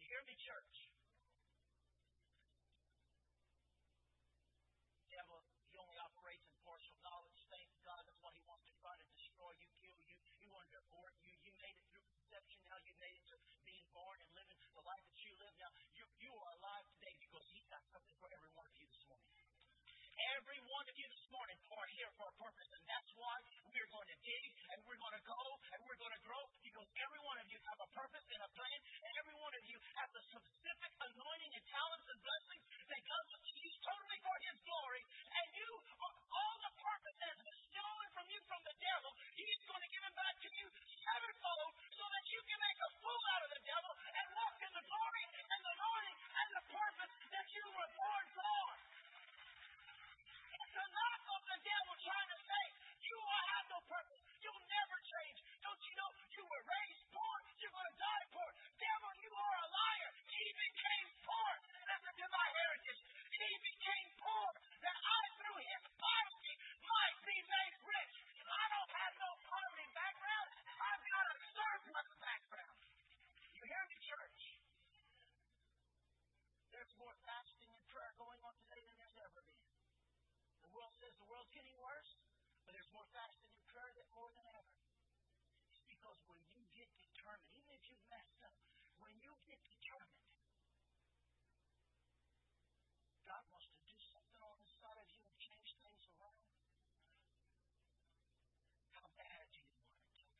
You 0.00 0.08
hear 0.08 0.24
me, 0.24 0.34
church? 0.40 0.88
Devil, 5.12 5.44
he 5.68 5.76
only 5.76 5.98
operates 6.00 6.48
in 6.48 6.56
partial 6.64 6.96
knowledge. 7.04 7.36
Thank 7.52 7.68
God 7.84 8.00
that's 8.08 8.18
why 8.24 8.32
he 8.32 8.42
wants 8.48 8.64
to 8.64 8.74
try 8.80 8.96
to 8.96 9.06
destroy 9.12 9.52
you, 9.60 9.68
kill 9.84 10.00
you. 10.08 10.16
He 10.40 10.48
wanted 10.48 10.72
to 10.72 10.80
abort 10.88 11.12
you. 11.20 11.36
You 11.44 11.52
made 11.60 11.76
it 11.76 11.84
through 11.92 12.08
conception. 12.08 12.64
Now 12.66 12.80
you 12.82 12.96
made 12.96 13.12
it 13.12 13.24
to 13.28 13.36
being 13.68 13.86
born 13.92 14.16
and 14.24 14.30
living 14.32 14.56
the 14.72 14.84
life 14.88 15.04
that 15.04 15.20
you 15.20 15.32
live 15.36 15.54
now. 15.60 15.68
You, 15.92 16.04
you 16.16 16.32
are 16.32 16.50
alive 16.58 16.86
today 16.96 17.14
because 17.20 17.44
he's 17.52 17.68
got 17.68 17.84
something 17.92 18.16
for 18.18 18.32
every 18.32 18.52
one 18.56 18.64
of 18.64 18.74
you 18.80 18.88
this 18.88 19.04
morning. 19.04 19.36
Every 20.22 20.60
one 20.70 20.86
of 20.86 20.94
you 20.94 21.06
this 21.10 21.26
morning 21.34 21.58
are 21.74 21.88
here 21.98 22.06
for 22.14 22.30
a 22.30 22.34
purpose, 22.38 22.70
and 22.70 22.84
that's 22.86 23.10
why 23.18 23.34
we're 23.74 23.90
going 23.90 24.06
to 24.06 24.18
dig 24.22 24.44
and 24.70 24.78
we're 24.86 25.00
going 25.02 25.18
to 25.18 25.24
go 25.26 25.42
and 25.74 25.78
we're 25.82 25.98
going 25.98 26.14
to 26.14 26.22
grow 26.22 26.42
because 26.62 26.86
every 26.94 27.18
one 27.26 27.42
of 27.42 27.46
you 27.50 27.58
have 27.58 27.78
a 27.82 27.90
purpose 27.90 28.22
and 28.30 28.38
a 28.38 28.50
plan, 28.54 28.78
and 29.02 29.12
every 29.18 29.34
one 29.34 29.50
of 29.50 29.64
you 29.66 29.78
has 29.98 30.10
a 30.14 30.22
specific 30.30 30.92
anointing 31.10 31.52
and 31.58 31.64
talents 31.66 32.06
and 32.06 32.18
blessings 32.22 32.64
that 32.86 33.00
God 33.02 33.22
wants 33.34 33.46
to 33.50 33.54
use 33.66 33.76
totally 33.82 34.18
for 34.22 34.36
His 34.46 34.56
glory. 34.62 35.02
And 35.26 35.46
you, 35.58 35.70
all 36.06 36.56
the 36.70 36.72
purpose 36.78 37.18
has 37.18 37.38
been 37.42 37.58
stolen 37.74 38.08
from 38.14 38.26
you 38.30 38.40
from 38.46 38.62
the 38.62 38.76
devil. 38.78 39.11
Getting 81.52 81.76
worse, 81.76 82.16
but 82.64 82.72
there's 82.72 82.88
more 82.96 83.04
fasting 83.12 83.52
and 83.52 83.64
prayer 83.68 83.92
than 83.92 84.08
more 84.16 84.32
than 84.32 84.46
ever. 84.56 84.72
It's 85.68 85.84
because 85.84 86.16
when 86.24 86.40
you 86.48 86.64
get 86.72 86.88
determined, 86.96 87.52
even 87.52 87.72
if 87.76 87.84
you've 87.92 88.06
messed 88.08 88.40
up, 88.40 88.56
when 88.96 89.12
you 89.20 89.36
get 89.44 89.60
determined, 89.68 90.32
God 93.28 93.44
wants 93.52 93.68
to 93.68 93.80
do 93.84 93.96
something 94.00 94.40
on 94.40 94.56
the 94.64 94.70
side 94.80 94.96
of 94.96 95.08
you 95.12 95.20
and 95.28 95.36
change 95.36 95.76
things 95.84 96.04
around. 96.16 96.40
How 98.96 99.08
bad 99.20 99.44
do 99.52 99.60
you 99.60 99.68
want 99.76 99.92
it 99.92 100.00
to 100.00 100.08
get? 100.16 100.32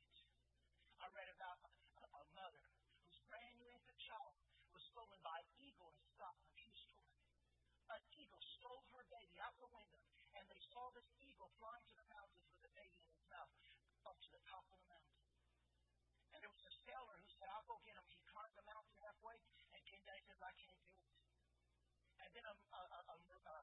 I 0.97 1.12
read 1.12 1.28
about 1.28 1.61
a, 1.61 1.71
a 2.09 2.25
mother 2.33 2.64
whose 3.04 3.21
brand 3.28 3.61
new 3.61 3.69
infant 3.69 4.00
child 4.00 4.33
was 4.73 4.81
stolen 4.88 5.21
by 5.21 5.45
an 5.45 5.50
eagle 5.61 5.92
in 5.92 6.04
Scotland. 6.16 6.57
True 6.57 6.73
story 6.73 7.12
an 7.92 8.00
eagle 8.16 8.40
stole 8.57 8.88
her 8.97 9.04
baby 9.12 9.37
out 9.45 9.52
the 9.61 9.69
window, 9.69 10.00
they 10.53 10.61
saw 10.69 10.85
this 10.93 11.09
eagle 11.25 11.49
flying 11.57 11.87
to 11.89 11.97
the 11.97 12.09
mountains 12.13 12.45
with 12.53 12.61
the 12.61 12.73
baby 12.77 13.01
in 13.01 13.09
its 13.09 13.25
mouth 13.33 13.49
up 14.05 14.21
to 14.21 14.31
the 14.37 14.43
top 14.45 14.61
of 14.69 14.77
the 14.77 14.85
mountain. 14.85 15.17
And 16.37 16.45
there 16.45 16.53
was 16.53 16.61
a 16.69 16.75
sailor 16.85 17.17
who 17.17 17.29
said, 17.41 17.49
I'll 17.49 17.65
go 17.65 17.81
get 17.81 17.97
him. 17.97 18.05
He 18.13 18.21
climbed 18.29 18.53
the 18.53 18.69
mountain 18.69 18.93
halfway 19.01 19.41
and 19.73 19.81
came 19.89 20.05
down 20.05 20.21
and 20.21 20.29
said, 20.29 20.41
I 20.45 20.53
can't 20.61 20.81
do 20.85 20.93
it. 20.93 21.09
And 22.21 22.31
then 22.37 22.45
a, 22.45 22.53
a, 22.53 22.83
a, 22.85 23.17
a, 23.17 23.57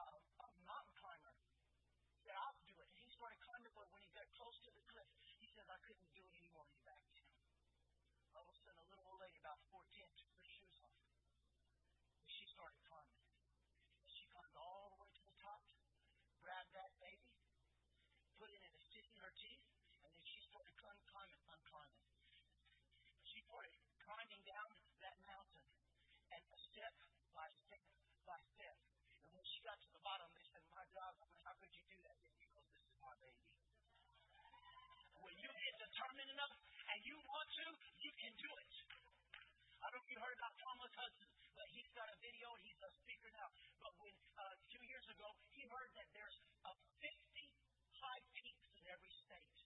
a 0.00 0.48
mountain 0.64 0.96
climber 0.96 1.36
said, 2.24 2.36
I'll 2.40 2.56
do 2.64 2.72
it. 2.72 2.88
And 2.88 2.98
he 3.04 3.08
started 3.12 3.36
climbing, 3.44 3.72
but 3.76 3.92
when 3.92 4.00
he 4.00 4.08
got 4.16 4.24
close 4.32 4.56
to 4.64 4.72
the 4.72 4.84
cliff, 4.88 5.08
he 5.44 5.44
said, 5.52 5.68
I 5.68 5.76
couldn't 5.84 6.08
do 6.16 6.24
it 6.24 6.32
anymore. 6.40 6.64
He 6.72 6.80
backed 6.88 7.12
down. 7.20 7.36
All 8.32 8.48
of 8.48 8.56
a 8.56 8.56
sudden, 8.64 8.80
a 8.80 8.88
little 8.88 9.04
old 9.12 9.20
lady, 9.20 9.36
about 9.44 9.60
14, 9.68 10.08
took 10.16 10.32
her 10.40 10.46
shoes 10.56 10.76
off. 10.88 11.04
And 12.24 12.28
she 12.32 12.48
started 12.48 12.80
climbing 12.88 13.20
climbed 14.30 14.56
all 14.56 14.94
the 14.94 14.98
way 15.02 15.10
to 15.10 15.22
the 15.26 15.36
top, 15.42 15.62
grabbed 16.38 16.72
that 16.72 16.92
baby, 17.02 17.34
put 18.38 18.46
it 18.46 18.62
in 18.62 18.72
a 18.72 18.82
stick 18.86 19.06
in 19.10 19.18
her 19.18 19.34
teeth, 19.34 19.66
and 20.06 20.10
then 20.14 20.24
she 20.24 20.38
started 20.46 20.74
climbing, 20.78 21.06
climbing, 21.10 21.40
unclimbing. 21.50 22.06
She 23.50 23.98
climbing 24.06 24.42
down 24.46 24.70
that 25.02 25.18
mountain, 25.26 25.66
and 26.30 26.42
step 26.70 26.94
by 27.34 27.50
step 27.66 27.82
by 28.22 28.38
step. 28.54 28.78
And 29.26 29.34
when 29.34 29.42
she 29.42 29.58
got 29.66 29.74
to 29.82 29.90
the 29.90 30.02
bottom, 30.06 30.30
they 30.38 30.46
said, 30.54 30.62
My 30.70 30.86
God, 30.94 31.18
how 31.42 31.58
could 31.58 31.74
you 31.74 31.82
do 31.90 31.98
that? 32.06 32.14
Because 32.38 32.62
this 32.70 32.86
is 32.86 32.94
my 33.02 33.10
baby. 33.18 33.42
When 35.18 35.34
you 35.34 35.50
get 35.50 35.74
determined 35.82 36.30
enough 36.30 36.54
and 36.94 36.98
you 37.02 37.18
want 37.26 37.48
to, 37.58 37.66
you 38.06 38.12
can 38.22 38.32
do 38.38 38.50
it. 38.54 38.70
I 39.82 39.90
don't 39.90 39.98
know 39.98 40.06
if 40.06 40.10
you 40.14 40.20
heard 40.22 40.36
about 40.38 40.54
Thomas 40.62 40.92
Hudson, 40.94 41.30
but 41.58 41.66
he's 41.74 41.90
got 41.98 42.06
a 42.06 42.16
video 42.22 42.46
and 42.54 42.62
he's 42.62 42.78
a 42.86 42.90
speaker 43.02 43.34
now. 43.34 43.50
But 43.82 43.98
when 43.98 44.14
uh, 44.38 44.46
a 44.46 44.58
few 44.70 44.82
years 44.86 45.06
ago, 45.10 45.26
he 45.50 45.66
heard 45.66 45.90
that 45.98 46.06
there's 46.14 46.38
uh, 46.70 46.76
50 47.02 47.18
high 47.98 48.22
peaks 48.30 48.66
in 48.78 48.84
every 48.86 49.10
state. 49.26 49.58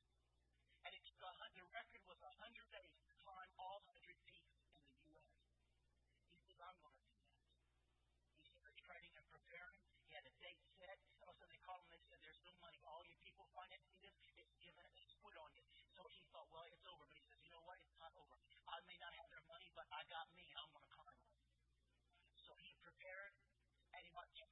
And 0.84 0.92
it's 0.92 1.12
the, 1.16 1.30
the 1.56 1.64
record 1.72 2.02
was 2.04 2.20
100 2.20 2.76
days 2.76 2.94
to 3.08 3.14
climb 3.24 3.50
all 3.56 3.80
100 3.88 4.20
peaks 4.28 4.52
in 4.76 4.84
the 4.84 5.00
U.S. 5.16 5.32
He 6.28 6.36
says, 6.44 6.60
I'm 6.60 6.76
going 6.84 6.92
to 6.92 7.04
do 7.08 7.16
that. 7.24 7.40
He 8.36 8.52
started 8.52 8.76
training 8.84 9.14
and 9.16 9.26
preparing. 9.32 9.80
He 10.04 10.12
had 10.12 10.28
a 10.28 10.34
date 10.44 10.60
set. 10.76 11.00
And 11.24 11.32
so 11.40 11.48
they 11.48 11.56
called 11.64 11.80
him 11.88 11.88
and 11.88 11.96
they 11.96 12.04
said, 12.12 12.20
There's 12.20 12.42
no 12.44 12.52
money. 12.60 12.76
All 12.84 13.00
you 13.08 13.16
people 13.24 13.48
financing 13.56 13.96
this, 14.04 14.12
it's 14.36 14.54
given, 14.60 14.84
it's 15.00 15.16
put 15.24 15.32
on 15.40 15.50
you. 15.56 15.64
So 15.96 16.04
he 16.12 16.20
thought, 16.28 16.52
Well, 16.52 16.68
it's 16.68 16.84
over. 16.84 17.08
But 17.08 17.16
he 17.16 17.24
says, 17.24 17.40
You 17.40 17.56
know 17.56 17.64
what? 17.64 17.80
It's 17.80 17.96
not 17.96 18.12
over. 18.20 18.36
I 18.68 18.76
may 18.84 18.98
not 19.00 19.12
have 19.16 19.28
their 19.32 19.46
money, 19.48 19.72
but 19.72 19.88
I 19.88 20.04
got 20.12 20.28
me. 20.36 20.44
I'm 20.52 20.68
going 20.68 20.84
to 20.84 20.92
climb 20.92 21.16
it. 21.16 21.32
So 22.44 22.52
he 22.60 22.76
prepared, 22.84 23.32
and 23.96 24.04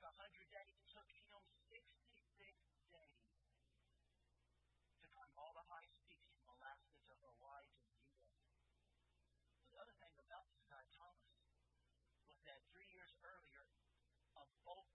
he 0.03 0.11
100 0.19 0.51
days. 0.51 0.75
It 0.83 0.91
took 0.91 1.07
him 1.15 1.23
66 1.71 1.79
days 2.35 2.67
to 4.99 5.07
climb 5.15 5.31
all 5.39 5.55
the 5.55 5.63
highest 5.71 5.95
peaks 6.11 6.27
from 6.35 6.51
Alaska 6.59 6.99
to 7.07 7.15
Hawaii 7.23 7.71
to 7.71 7.87
the 7.87 8.03
U.S. 8.19 8.51
The 9.71 9.79
other 9.79 9.95
thing 10.03 10.11
about 10.19 10.51
this 10.51 10.67
guy, 10.67 10.83
Thomas, 10.91 11.31
was 12.27 12.35
that 12.51 12.67
three 12.75 12.91
years 12.91 13.15
earlier, 13.23 13.63
a 14.43 14.45
boat 14.67 14.91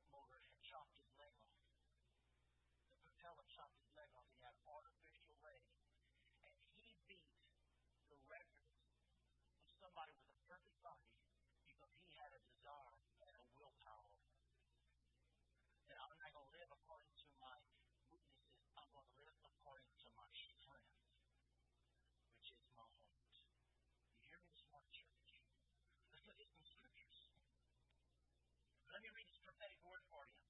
Let 28.98 29.06
me 29.06 29.14
read 29.14 29.30
this 29.30 29.46
prophetic 29.46 29.78
word 29.86 30.02
for 30.10 30.26
you. 30.26 30.42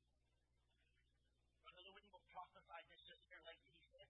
Brother 1.68 1.84
will 1.84 2.24
prophesy 2.32 2.80
this 2.88 3.04
just 3.04 3.20
here 3.27 3.44
like 3.44 3.60
He 3.60 3.75
said, 3.92 4.08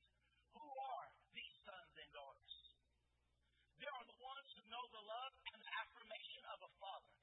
Who 0.54 0.62
are 0.62 1.10
these 1.34 1.58
sons 1.66 1.94
and 1.98 2.12
daughters? 2.14 2.56
They 3.82 3.90
are 3.90 4.06
the 4.06 4.22
ones 4.22 4.50
who 4.54 4.62
know 4.70 4.86
the 4.94 5.06
love 5.10 5.34
and 5.42 5.62
affirmation 5.82 6.44
of 6.54 6.70
a 6.70 6.72
father. 6.78 7.18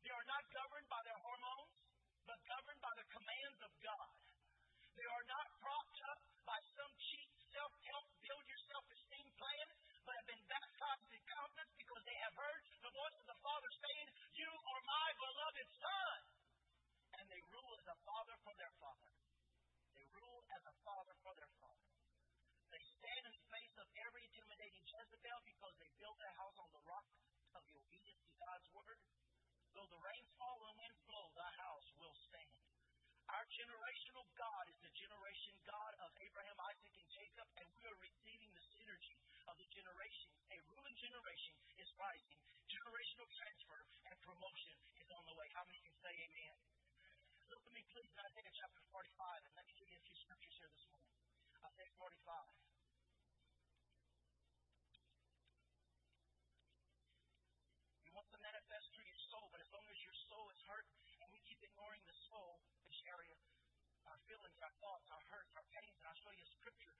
They 0.00 0.16
are 0.16 0.24
not 0.24 0.48
governed 0.48 0.88
by 0.88 1.02
their 1.04 1.20
hormones, 1.20 1.76
but 2.24 2.40
governed 2.48 2.80
by 2.80 2.94
the 2.96 3.06
commands 3.12 3.60
of 3.60 3.72
God. 3.84 4.08
They 4.96 5.04
are 5.04 5.26
not 5.28 5.46
propped 5.60 6.00
up 6.08 6.20
by 6.48 6.56
the 39.58 39.66
generations. 39.70 40.34
A 40.50 40.58
ruling 40.66 40.96
generation 40.98 41.54
is 41.78 41.86
rising. 41.94 42.40
Generational 42.66 43.28
transfer 43.38 43.80
and 44.10 44.16
promotion 44.26 44.76
is 44.98 45.08
on 45.14 45.22
the 45.30 45.34
way. 45.38 45.46
How 45.54 45.62
many 45.66 45.78
can 45.84 45.94
say 46.02 46.10
amen? 46.10 46.54
Look 47.52 47.62
with 47.62 47.74
me, 47.76 47.86
please, 47.94 48.10
in 48.10 48.18
Isaiah 48.18 48.50
chapter 48.56 48.82
45, 48.90 49.46
and 49.46 49.52
let 49.54 49.66
me 49.68 49.74
give 49.78 49.86
you 49.86 49.98
a 50.00 50.04
few 50.06 50.16
scriptures 50.18 50.54
here 50.58 50.70
this 50.74 50.86
morning. 50.90 51.14
Isaiah 51.62 51.94
45. 52.02 52.18
You 58.02 58.12
want 58.16 58.26
to 58.34 58.40
manifest 58.42 58.86
through 58.90 59.06
your 59.06 59.22
soul, 59.30 59.46
but 59.54 59.62
as 59.62 59.70
long 59.70 59.86
as 59.86 59.98
your 60.02 60.16
soul 60.26 60.50
is 60.50 60.60
hurt 60.66 60.88
and 61.22 61.30
we 61.30 61.38
keep 61.46 61.62
ignoring 61.62 62.02
the 62.10 62.16
soul, 62.26 62.58
which 62.82 62.98
area, 63.06 63.38
our 64.10 64.18
feelings, 64.26 64.58
our 64.60 64.74
thoughts, 64.82 65.06
our 65.14 65.22
hurts, 65.30 65.52
our 65.54 65.66
pains, 65.70 65.94
and 66.00 66.06
I'll 66.10 66.20
show 66.26 66.32
you 66.34 66.42
a 66.42 66.52
scripture 66.58 66.94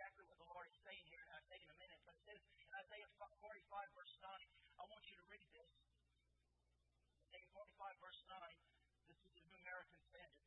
exactly 0.00 0.24
what 0.32 0.40
the 0.40 0.48
Lord 0.48 0.64
is 0.64 0.76
saying 0.80 1.04
here 1.12 1.20
in 1.20 1.30
Isaiah 1.44 1.60
in 1.60 1.70
a 1.76 1.78
minute. 1.80 2.00
But 2.08 2.16
it 2.16 2.19
says 2.30 2.46
in 2.62 2.68
Isaiah 2.86 3.10
45, 3.18 3.98
verse 3.98 4.14
9, 4.22 4.30
I 4.78 4.84
want 4.86 5.02
you 5.10 5.18
to 5.18 5.26
read 5.26 5.48
this. 5.50 5.70
Isaiah 7.26 7.50
45, 7.50 7.90
verse 7.98 8.22
9, 8.22 8.38
this 9.10 9.18
is 9.18 9.30
the 9.34 9.42
New 9.50 9.58
American 9.66 9.98
Standard. 10.06 10.46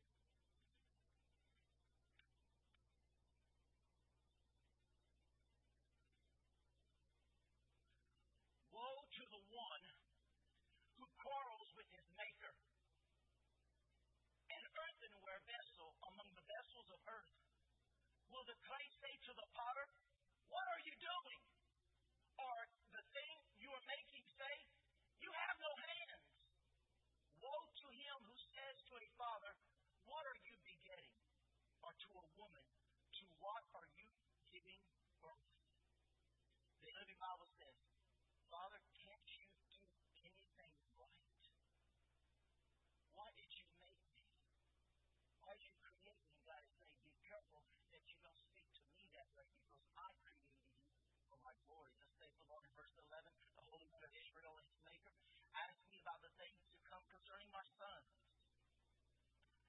Woe 8.72 9.04
to 9.04 9.24
the 9.28 9.42
one 9.52 9.84
who 10.96 11.04
quarrels 11.20 11.68
with 11.76 11.88
his 11.92 12.06
maker. 12.16 12.52
An 14.48 14.64
earthenware 14.72 15.42
vessel 15.52 15.92
among 16.00 16.32
the 16.32 16.44
vessels 16.48 16.88
of 16.96 17.00
earth. 17.12 17.36
Will 18.32 18.46
the 18.48 18.56
clay 18.72 18.86
say 19.04 19.12
to 19.28 19.32
the 19.36 19.48
potter, 19.52 19.86
What 20.48 20.64
are 20.64 20.82
you 20.88 20.96
doing? 20.96 21.40
Or 22.34 22.66
the 22.90 23.04
thing 23.14 23.34
you 23.62 23.70
are 23.70 23.86
making 23.86 24.26
say, 24.34 24.54
You 25.22 25.30
have 25.30 25.56
no 25.62 25.70
hands. 25.86 26.26
Woe 27.38 27.66
to 27.70 27.88
him 27.94 28.18
who 28.26 28.34
says 28.34 28.76
to 28.90 28.92
a 28.98 29.06
father, 29.14 29.54
What 30.10 30.26
are 30.26 30.40
you 30.42 30.54
begetting? 30.66 31.14
Or 31.86 31.94
to 31.94 32.08
a 32.10 32.26
woman, 32.34 32.66
To 33.22 33.24
what 33.38 33.62
are 33.78 33.86
you 33.94 34.10
giving 34.50 34.82
birth? 35.22 35.46
The 36.82 36.90
Living 36.90 37.18
Bible 37.22 37.46
says, 37.54 37.76
Father, 38.50 38.82
can't 38.98 39.30
you 39.38 39.46
do 39.70 39.86
anything 40.18 40.74
right? 40.98 41.38
Why 43.14 43.30
did 43.38 43.50
you 43.54 43.66
make 43.78 44.00
me? 44.10 44.18
Why 45.38 45.54
did 45.54 45.70
you 45.70 45.78
create 45.86 46.18
me? 46.26 46.34
God 46.42 46.62
is 46.66 46.72
saying, 46.82 46.98
be 47.04 47.14
careful 47.22 47.62
that 47.92 48.02
you 48.10 48.18
don't 48.24 48.40
speak 48.42 48.68
to 48.74 48.84
me 48.96 49.06
that 49.12 49.28
way 49.36 49.48
because 49.54 49.84
I 49.98 50.08
created 50.24 50.64
you 50.64 50.80
for 51.28 51.36
my 51.43 51.43
glory. 51.66 51.92
Just 51.98 52.14
say 52.18 52.28
the 52.28 52.46
Lord 52.50 52.64
in 52.66 52.72
verse 52.74 52.94
11, 52.98 53.30
the 53.54 53.64
Holy 53.70 53.86
One 53.94 54.04
of 54.04 54.12
Israel 54.14 54.54
and 54.58 54.66
his 54.66 54.80
maker, 54.82 55.14
ask 55.54 55.78
me 55.86 55.98
about 56.02 56.20
the 56.24 56.32
things 56.34 56.60
to 56.74 56.78
come 56.90 57.04
concerning 57.06 57.50
my 57.54 57.64
sons. 57.78 58.10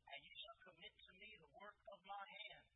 And 0.10 0.22
you 0.26 0.36
shall 0.42 0.58
commit 0.66 0.94
to 0.96 1.12
me 1.22 1.30
the 1.38 1.52
work 1.58 1.78
of 1.92 2.00
my 2.06 2.26
hands. 2.26 2.76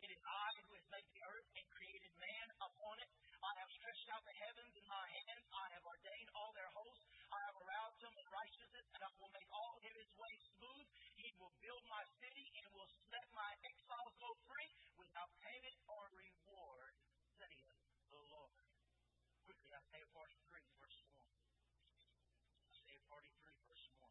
It 0.00 0.10
is 0.16 0.22
I 0.24 0.50
who 0.64 0.72
has 0.80 0.86
made 0.88 1.08
the 1.12 1.20
earth 1.28 1.48
and 1.60 1.66
created 1.76 2.12
man 2.16 2.46
upon 2.56 2.96
it. 3.04 3.10
I 3.40 3.52
have 3.60 3.70
stretched 3.72 4.08
out 4.16 4.24
the 4.24 4.36
heavens 4.48 4.72
in 4.76 4.86
my 4.88 5.06
hands. 5.12 5.44
I 5.52 5.66
have 5.76 5.84
ordained 5.84 6.30
all 6.36 6.52
their 6.56 6.72
hosts. 6.72 7.04
I 7.28 7.40
have 7.44 7.56
aroused 7.56 8.00
them 8.00 8.16
in 8.16 8.26
righteousness, 8.32 8.86
and 8.96 9.00
I 9.04 9.10
will 9.20 9.32
make 9.32 9.50
all 9.52 9.72
of 9.76 9.82
his 9.84 10.10
way 10.16 10.34
smooth. 10.56 10.86
He 11.20 11.28
will 11.36 11.52
build 11.60 11.84
my 11.88 12.04
city 12.16 12.46
and 12.48 12.66
will 12.72 12.88
let 13.12 13.26
my 13.36 13.52
exiles 13.64 14.14
go 14.20 14.30
free 14.48 14.72
without 14.96 15.30
payment 15.40 15.76
or 15.84 16.02
reward, 16.16 16.92
saith 17.36 17.72
the 18.08 18.22
Lord. 18.32 18.64
Quickly, 19.44 19.79
Isaiah 19.90 20.06
43, 20.14 20.22
verse 20.78 21.02
1. 21.10 21.18
Isaiah 22.70 23.02
43, 23.10 23.26
verse 23.66 23.90
1. 23.98 24.06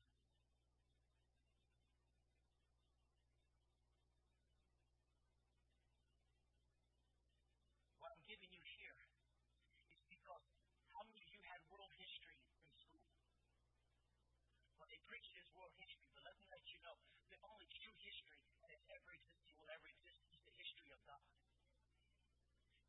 What 7.95 8.11
I'm 8.11 8.19
giving 8.27 8.51
you 8.51 8.59
here 8.59 8.91
is 9.87 10.03
because 10.11 10.43
how 10.91 10.99
many 11.07 11.23
of 11.23 11.31
you 11.31 11.39
had 11.47 11.63
world 11.71 11.95
history 11.95 12.35
in 12.67 12.75
school? 12.75 13.07
Well, 14.75 14.91
they 14.91 14.99
preach 15.07 15.31
this 15.31 15.47
world 15.55 15.71
history, 15.79 16.11
but 16.11 16.27
let 16.27 16.35
me 16.35 16.43
let 16.51 16.59
you 16.75 16.83
know 16.83 16.99
the 17.31 17.39
only 17.47 17.71
true 17.71 17.95
history 18.03 18.43
that 18.67 18.83
ever 18.99 19.15
existed 19.15 19.55
will 19.55 19.71
ever 19.71 19.87
exist 19.87 20.27
is 20.27 20.43
the 20.43 20.51
history 20.59 20.91
of 20.91 20.99
God. 21.07 21.23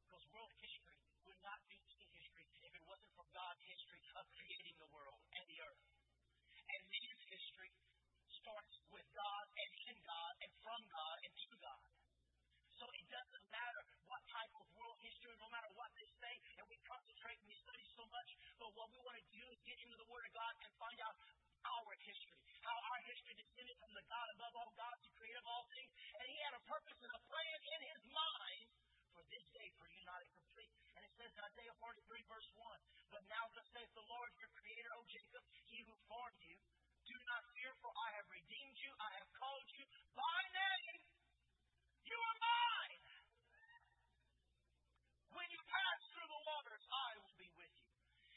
Because 0.03 0.27
world 0.35 0.51
history 0.59 0.99
would 1.23 1.39
not 1.47 1.63
be 1.71 1.79
history 2.11 2.47
if 2.67 2.75
it 2.77 2.85
wasn't 2.87 3.13
for 3.17 3.27
God's 3.33 3.63
history 3.65 4.01
of 4.21 4.29
creating 4.37 4.77
the 4.77 4.91
world 4.93 5.21
and 5.33 5.45
the 5.49 5.59
earth. 5.65 5.85
And 6.69 6.81
man's 6.93 7.25
history 7.25 7.73
starts 8.29 8.75
with 8.93 9.09
God 9.17 9.45
and 9.57 9.71
in 9.89 9.97
God 10.05 10.33
and 10.45 10.53
from 10.61 10.81
God 10.93 11.17
and 11.25 11.33
to 11.33 11.51
God. 11.57 11.83
So 12.77 12.85
it 12.97 13.07
doesn't 13.09 13.47
matter 13.49 13.83
what 14.09 14.21
type 14.29 14.53
of 14.61 14.65
world 14.77 15.01
history, 15.01 15.33
no 15.41 15.49
matter 15.49 15.69
what 15.77 15.89
they 15.97 16.09
say, 16.21 16.35
and 16.61 16.65
we 16.69 16.77
concentrate 16.85 17.37
and 17.41 17.49
we 17.49 17.57
study 17.61 17.85
so 17.97 18.05
much, 18.09 18.31
but 18.61 18.73
what 18.77 18.89
we 18.93 19.01
want 19.05 19.17
to 19.21 19.27
do 19.33 19.45
is 19.53 19.59
get 19.65 19.77
into 19.85 19.97
the 20.01 20.09
Word 20.09 20.25
of 20.29 20.33
God 20.37 20.53
and 20.65 20.73
find 20.81 20.99
out 21.05 21.17
our 21.61 21.93
history, 22.01 22.41
how 22.65 22.77
our 22.77 23.01
history 23.05 23.37
descended 23.37 23.77
from 23.77 23.93
the 23.93 24.05
God 24.09 24.27
above 24.33 24.55
all 24.57 24.73
gods, 24.77 25.01
the 25.05 25.13
creator 25.17 25.41
of 25.45 25.49
all 25.49 25.65
things, 25.77 25.93
and 25.93 26.27
He 26.29 26.39
had 26.41 26.57
a 26.57 26.63
purpose 26.65 27.01
and 27.05 27.13
a 27.13 27.23
plan 27.29 27.59
in 27.69 27.81
His 27.85 28.03
mind 28.09 28.70
this 29.41 29.57
day, 29.57 29.69
for 29.81 29.89
you 29.89 30.05
not 30.05 30.21
incomplete. 30.21 30.69
And 31.01 31.03
it 31.09 31.13
says 31.17 31.33
in 31.33 31.41
Isaiah 31.41 31.77
43, 31.81 32.29
verse 32.29 32.51
1, 32.61 32.77
But 33.09 33.25
now 33.33 33.45
thus 33.57 33.65
saith 33.73 33.89
the 33.97 34.05
Lord, 34.05 34.29
your 34.37 34.53
creator, 34.53 34.93
O 35.01 35.03
Jacob, 35.09 35.41
he 35.65 35.81
who 35.89 35.97
formed 36.13 36.41
you, 36.45 36.61
do 37.09 37.17
not 37.25 37.43
fear, 37.57 37.73
for 37.81 37.89
I 37.89 38.09
have 38.21 38.29
redeemed 38.29 38.77
you, 38.77 38.93
I 39.01 39.11
have 39.17 39.31
called 39.33 39.69
you 39.73 39.83
by 40.13 40.41
name. 40.53 41.01
You 42.05 42.19
are 42.21 42.39
mine. 42.39 43.03
When 45.33 45.49
you 45.49 45.61
pass 45.65 45.99
through 46.13 46.29
the 46.29 46.43
waters, 46.45 46.85
I 46.93 47.11
will 47.25 47.37
be 47.41 47.49
with 47.57 47.75
you. 47.81 47.91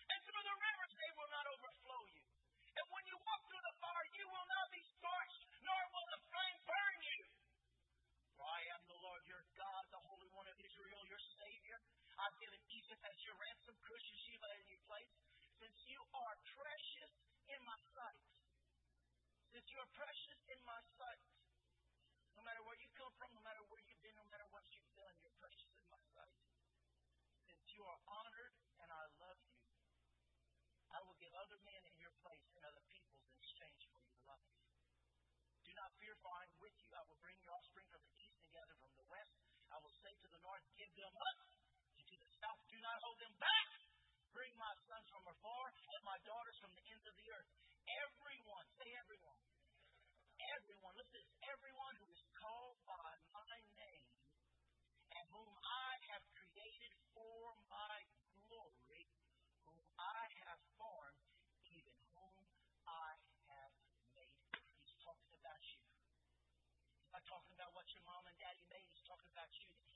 And 0.07 0.19
through 0.23 0.45
the 0.45 0.55
rivers, 0.55 0.93
they 0.95 1.11
will 1.19 1.31
not 1.35 1.45
overflow 1.51 2.03
you. 2.15 2.23
And 2.79 2.85
when 2.95 3.03
you 3.11 3.17
walk 3.27 3.41
through 3.51 3.65
the 3.65 3.75
fire, 3.83 4.07
you 4.15 4.25
will 4.31 4.47
not 4.47 4.65
be 4.71 4.81
scorched, 4.87 5.41
nor 5.67 5.81
will 5.91 6.07
the 6.15 6.21
flame 6.31 6.59
burn 6.63 6.95
you. 7.03 7.21
For 8.39 8.45
I 8.49 8.61
am 8.73 8.81
the 8.89 8.99
Lord 9.05 9.21
your 9.29 9.43
God, 9.53 9.83
the 9.93 10.01
Holy 10.01 10.29
One 10.33 10.49
of 10.49 10.57
Israel, 10.57 11.01
your 11.05 11.21
Savior. 11.37 11.77
I've 12.17 12.37
given 12.93 13.09
as 13.09 13.25
your 13.25 13.33
ransom, 13.41 13.73
Cush 13.89 14.05
and 14.05 14.21
Sheba 14.21 14.49
in 14.61 14.69
your 14.69 14.83
place. 14.85 15.09
Since 15.57 15.81
you 15.89 15.97
are 16.13 16.37
precious 16.45 17.13
in 17.49 17.57
my 17.65 17.79
sight, 17.89 18.21
since 19.49 19.65
you 19.73 19.81
are 19.81 19.89
precious 19.97 20.37
in 20.53 20.61
my 20.61 20.77
sight, 20.93 21.25
no 22.37 22.45
matter 22.45 22.61
where 22.61 22.77
you 22.77 22.85
come 22.93 23.09
from, 23.17 23.33
no 23.33 23.41
matter 23.41 23.65
where 23.73 23.81
you've 23.81 23.97
been, 24.05 24.13
no 24.13 24.29
matter 24.29 24.45
what 24.53 24.61
you've 24.77 24.93
done, 24.93 25.09
you're 25.25 25.33
precious 25.41 25.73
in 25.73 25.89
my 25.89 25.97
sight. 26.13 26.37
Since 27.49 27.65
you 27.73 27.81
are 27.81 27.97
honored 28.05 28.53
and 28.85 28.89
I 28.93 29.03
love 29.25 29.41
you, 29.41 29.57
I 30.93 31.01
will 31.01 31.17
give 31.17 31.33
other 31.33 31.57
men 31.65 31.81
in 31.89 31.97
your 31.97 32.13
place 32.21 32.45
and 32.53 32.61
other 32.61 32.85
peoples 32.93 33.25
in 33.25 33.33
exchange 33.41 33.89
for 33.89 34.05
your 34.05 34.21
life. 34.29 34.53
Do 35.65 35.73
not 35.73 35.89
fear, 35.97 36.13
for 36.21 36.29
I 36.29 36.45
am 36.45 36.61
with 36.61 36.77
you. 36.77 36.93
I 36.93 37.01
will 37.09 37.17
bring 37.25 37.41
your 37.41 37.57
offspring 37.57 37.89
from 37.89 38.05
the 38.05 38.13
east 38.21 38.37
and 38.37 38.53
gather 38.53 38.77
from 38.77 38.93
the 39.01 39.07
west. 39.09 39.33
I 39.73 39.81
will 39.81 39.95
say 40.05 40.13
to 40.13 40.29
the 40.29 40.37
north, 40.45 40.61
Give 40.77 40.93
them 40.93 41.09
Bring 44.33 44.53
my 44.57 44.73
sons 44.89 45.05
from 45.13 45.21
afar 45.29 45.65
and 45.69 46.01
my 46.01 46.17
daughters 46.25 46.57
from 46.57 46.73
the 46.73 46.81
ends 46.89 47.05
of 47.05 47.13
the 47.21 47.27
earth. 47.29 47.49
Everyone, 47.85 48.65
say 48.81 48.89
everyone. 48.97 49.41
Everyone, 50.57 50.93
listen 50.97 51.13
to 51.13 51.21
this. 51.21 51.29
Everyone 51.53 51.93
who 52.01 52.09
is 52.09 52.21
called 52.41 52.81
by 52.89 53.09
my 53.29 53.57
name 53.77 54.09
and 55.13 55.25
whom 55.29 55.53
I 55.61 55.91
have 56.09 56.25
created 56.33 56.93
for 57.13 57.53
my 57.69 57.97
glory, 58.49 59.05
whom 59.69 59.85
I 60.01 60.25
have 60.49 60.61
formed, 60.81 61.21
even 61.69 61.93
whom 62.17 62.41
I 62.89 63.13
have 63.53 63.73
made. 64.17 64.41
He's 64.81 64.97
talking 65.05 65.33
about 65.37 65.61
you. 65.77 65.85
He's 66.97 67.13
not 67.13 67.21
talking 67.29 67.53
about 67.53 67.69
what 67.77 67.85
your 67.93 68.01
mom 68.09 68.25
and 68.25 68.37
daddy 68.41 68.65
made. 68.73 68.89
He's 68.89 69.05
talking 69.05 69.29
about 69.29 69.53
you. 69.61 69.92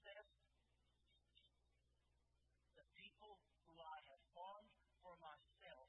says, 0.00 0.26
The 2.76 2.86
people 2.96 3.36
who 3.68 3.74
I 3.76 3.98
have 4.08 4.22
formed 4.32 4.72
for 5.04 5.14
myself 5.20 5.88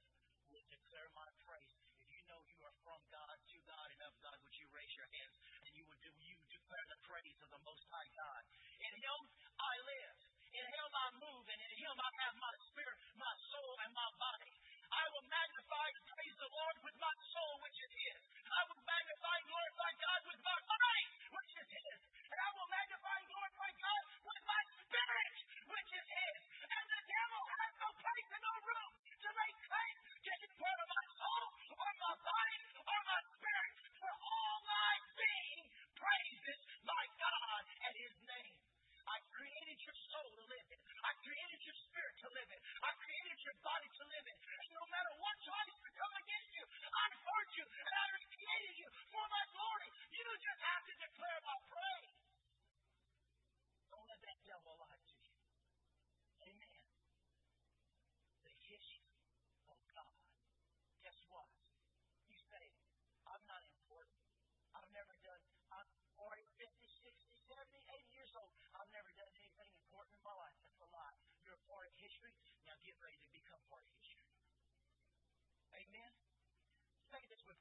will 0.52 0.66
declare 0.68 1.08
my 1.16 1.30
praise. 1.48 1.80
If 1.96 2.08
you 2.12 2.22
know 2.28 2.40
you 2.44 2.60
are 2.68 2.76
from 2.84 3.00
God, 3.08 3.36
to 3.40 3.58
God, 3.64 3.88
and 3.88 4.02
of 4.04 4.16
God, 4.20 4.36
would 4.44 4.56
you 4.60 4.68
raise 4.76 4.94
your 5.00 5.08
hands 5.16 5.36
and 5.64 5.72
you 5.80 5.88
would 5.88 6.02
do, 6.04 6.12
you 6.20 6.36
declare 6.52 6.86
the 6.92 7.00
praise 7.08 7.40
of 7.40 7.50
the 7.56 7.62
Most 7.64 7.84
High 7.88 8.12
God? 8.12 8.44
In 8.84 8.94
Him 9.00 9.20
I 9.56 9.74
live, 9.80 10.18
in 10.52 10.66
Him 10.68 10.90
I 10.92 11.08
move, 11.16 11.46
and 11.48 11.60
in 11.64 11.74
Him 11.80 11.96
I 11.96 12.12
have 12.28 12.36
my 12.36 12.54
spirit, 12.68 12.98
my 13.16 13.34
soul, 13.48 13.74
and 13.88 13.92
my 13.96 14.10
body. 14.20 14.52
I 14.92 15.04
will 15.16 15.24
magnify 15.32 15.88
and 15.88 16.04
praise 16.12 16.36
the 16.36 16.52
Lord 16.52 16.76
with 16.84 16.98
my 17.00 17.16
soul, 17.32 17.54
which 17.64 17.80
is 17.80 17.92
His. 17.96 18.22
I 18.52 18.62
will 18.68 18.84
magnify 18.84 19.36
and 19.40 19.48
glorify 19.48 19.92
God 20.04 20.22
with 20.28 20.42
my 20.44 20.60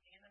and 0.07 0.30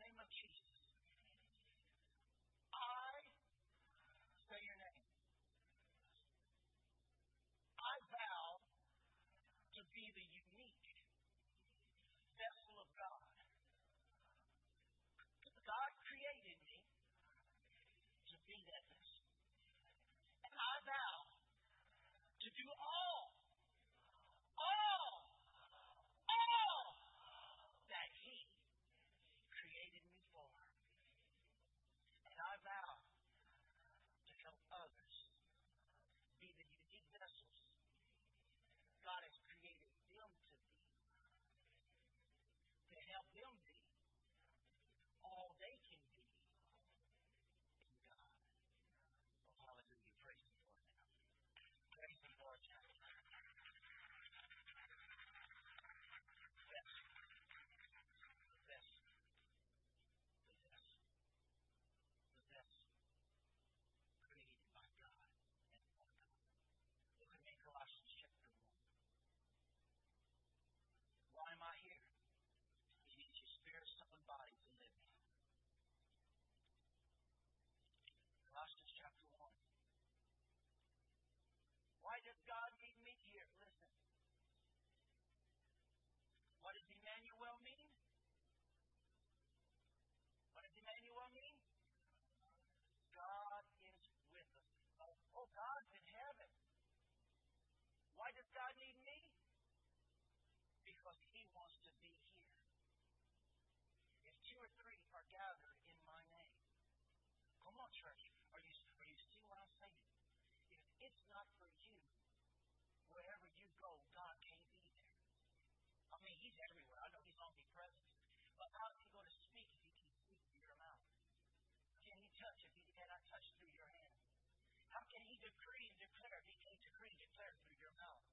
decree 125.41 125.85
and 125.89 125.97
declare 125.99 126.39
He 126.47 126.55
can't 126.63 126.81
decree 126.83 127.11
and 127.11 127.21
declare 127.23 127.53
through 127.63 127.79
your 127.79 127.95
mouth? 127.99 128.27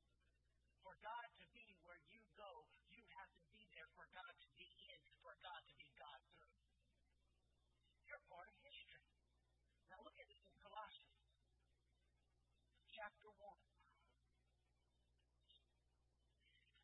For 0.83 0.95
God 1.03 1.27
to 1.43 1.47
be 1.51 1.67
where 1.83 2.01
you 2.11 2.23
go, 2.39 2.67
you 2.91 3.03
have 3.19 3.31
to 3.39 3.45
be 3.51 3.67
there 3.75 3.91
for 3.95 4.07
God 4.15 4.33
to 4.43 4.49
be 4.55 4.71
in, 4.91 5.01
for 5.23 5.35
God 5.43 5.61
to 5.67 5.75
be 5.79 5.91
God 5.99 6.21
through. 6.35 6.59
You're 8.07 8.23
part 8.31 8.47
of 8.47 8.55
history. 8.63 9.11
Now 9.91 10.03
look 10.03 10.19
at 10.19 10.27
this 10.31 10.43
in 10.47 10.55
Colossians 10.63 11.17
chapter 12.97 13.29
1. 13.29 13.39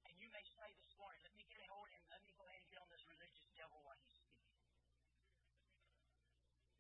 And 0.05 0.15
you 0.21 0.29
may 0.29 0.45
say 0.45 0.69
this 0.77 0.93
morning, 1.01 1.25
let 1.25 1.33
me 1.33 1.49
get 1.49 1.65
a 1.65 1.69
hold 1.73 1.89
and 1.89 2.05
let 2.13 2.21
me 2.21 2.37
go 2.37 2.45
ahead 2.45 2.61
and 2.61 2.69
get 2.69 2.85
on 2.85 2.93
this 2.93 3.01
religious 3.09 3.49
devil 3.57 3.81
while 3.81 3.97
he's 3.97 4.13
speaking. 4.13 4.61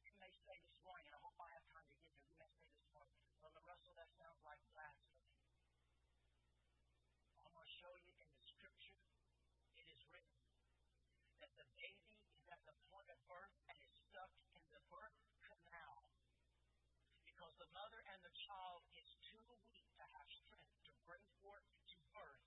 You 0.05 0.13
may 0.21 0.29
say 0.37 0.61
this 0.69 0.77
morning, 0.85 1.09
I 1.09 1.17
hope 1.25 1.41
I 1.41 1.49
have 1.57 1.65
time 1.73 1.89
to 1.89 1.97
get 1.97 2.13
there, 2.13 2.29
you 2.29 2.37
may 2.37 2.53
say 2.61 2.69
this 2.77 2.93
morning, 2.93 3.17
well, 3.41 3.57
Russell, 3.65 3.97
that 3.97 4.13
sounds 4.21 4.37
like 4.45 4.61
blasphemy. 4.77 5.33
I'm 7.41 7.57
going 7.57 7.65
to 7.65 7.77
show 7.81 7.95
you 8.05 8.13
in 8.21 8.29
the 8.37 8.45
scripture, 8.45 9.01
it 9.81 9.89
is 9.89 10.05
written 10.13 10.37
the 11.59 11.69
baby 11.77 12.17
is 12.37 12.47
at 12.49 12.63
the 12.65 12.77
point 12.89 13.09
of 13.13 13.19
birth 13.29 13.57
and 13.69 13.77
is 13.83 13.93
stuck 14.09 14.33
in 14.57 14.65
the 14.73 14.83
birth 14.89 15.19
canal. 15.45 16.05
Because 17.25 17.55
the 17.59 17.71
mother 17.75 18.01
and 18.13 18.21
the 18.23 18.35
child 18.47 18.85
is 18.95 19.09
too 19.27 19.45
weak 19.69 19.89
to 19.99 20.05
have 20.05 20.29
strength 20.31 20.77
to 20.87 20.93
bring 21.09 21.25
forth 21.43 21.67
to 21.93 21.99
birth 22.13 22.47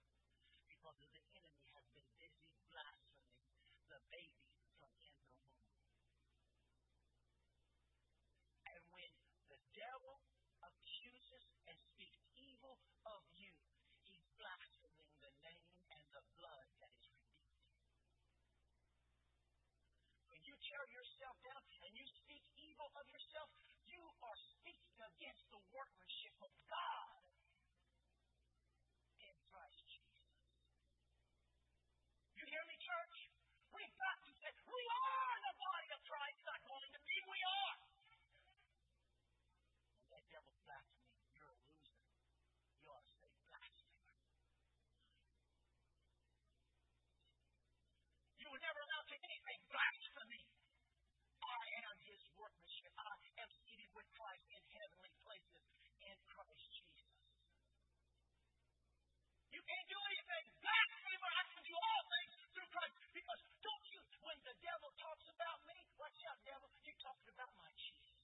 because 0.69 0.97
the 1.01 1.11
enemy 1.33 1.65
has 1.73 1.85
been 1.97 2.05
busy 2.21 2.53
blaspheming 2.69 3.41
the 3.89 3.99
baby 4.13 4.45
from 4.77 4.93
in 5.01 5.15
the 5.25 5.33
womb. 5.41 5.73
And 8.69 8.81
when 8.93 9.11
the 9.49 9.59
devil 9.73 10.21
accuses 10.61 11.45
and 11.65 11.77
speaks 11.93 12.21
evil 12.37 12.77
of 13.09 13.25
you, 13.33 13.53
he's 14.05 14.25
blaspheming 14.37 15.13
the 15.21 15.33
name 15.41 15.73
and 15.89 16.05
the 16.13 16.23
blood 16.37 16.69
that 16.81 16.93
is 17.01 17.17
redeemed. 17.17 17.65
When 20.29 20.44
you 20.55 20.63
tear 20.71 20.87
yourself 20.87 21.35
down 21.43 21.59
and 21.83 21.91
you 21.99 22.07
speak 22.15 22.39
evil 22.55 22.87
of 22.95 23.03
yourself, 23.11 23.51
you 23.91 23.99
are 24.23 24.39
speaking 24.55 24.95
against 25.03 25.43
the 25.51 25.59
workmanship 25.75 26.31
of 26.39 26.51
God 26.71 27.19
in 29.19 29.35
Christ 29.51 29.83
Jesus. 29.91 30.31
You 32.39 32.47
hear 32.47 32.63
me, 32.71 32.79
church? 32.79 33.15
We've 33.75 33.97
got 33.99 34.15
to 34.23 34.31
say, 34.39 34.55
we 34.63 34.83
are 34.95 35.35
the 35.43 35.55
body 35.59 35.89
of 35.91 35.99
Christ, 36.07 36.39
not 36.47 36.61
going 36.63 36.91
to 36.95 37.01
be, 37.03 37.15
we 37.27 37.39
are. 37.43 37.75
When 40.07 40.07
that 40.15 40.23
devil's 40.31 40.61
blaspheming, 40.63 41.35
you're 41.35 41.51
a 41.51 41.59
loser. 41.67 41.99
You 42.79 42.95
ought 42.95 43.03
to 43.03 43.11
say 43.19 43.27
blasphemer. 43.43 44.15
You 48.39 48.47
will 48.47 48.63
never 48.63 48.79
amount 48.87 49.07
to 49.11 49.17
anything 49.19 49.59
blasphemy. 49.67 50.45
I 51.45 51.65
am 51.85 51.97
his 52.05 52.21
workmanship. 52.37 52.84
I 52.95 53.15
am 53.43 53.51
seated 53.63 53.91
with 53.91 54.07
Christ 54.15 54.47
in 54.51 54.63
heavenly 54.71 55.13
places 55.23 55.65
in 55.99 56.17
Christ 56.31 56.65
Jesus. 56.71 57.07
You 59.51 59.61
can't 59.63 59.87
do 59.87 59.99
anything. 59.99 60.45
Blasphemer, 60.59 61.31
I 61.31 61.43
can 61.47 61.63
do 61.63 61.75
all 61.75 62.03
things 62.11 62.33
through 62.51 62.69
Christ. 62.75 62.95
Because 63.15 63.41
don't 63.63 63.85
you, 63.91 63.99
when 64.21 64.39
the 64.43 64.55
devil 64.59 64.89
talks 64.99 65.25
about 65.31 65.59
me, 65.65 65.77
watch 65.95 66.19
out, 66.27 66.39
devil, 66.43 66.67
you're 66.83 67.01
talking 67.01 67.31
about 67.31 67.51
my 67.55 67.71
Jesus. 67.79 68.19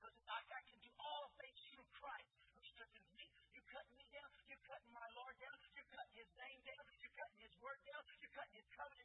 Because 0.00 0.16
I, 0.24 0.40
I 0.40 0.62
can 0.68 0.80
do 0.80 0.92
all 0.98 1.26
things 1.36 1.60
through 1.72 1.88
Christ 1.94 2.32
who 2.56 2.60
strengthens 2.64 3.12
me. 3.14 3.28
You're 3.52 3.68
cutting 3.68 3.96
me 4.00 4.06
down. 4.08 4.30
You're 4.48 4.64
cutting 4.64 4.92
my 4.96 5.08
Lord 5.14 5.36
down. 5.36 5.56
You're 5.76 5.92
cutting 5.92 6.16
his 6.16 6.32
name 6.34 6.60
down. 6.64 6.84
You're 6.98 7.16
cutting 7.18 7.40
his 7.44 7.54
word 7.60 7.80
down. 7.84 8.02
You're 8.18 8.34
cutting 8.34 8.56
his 8.56 8.68
covenant 8.72 8.97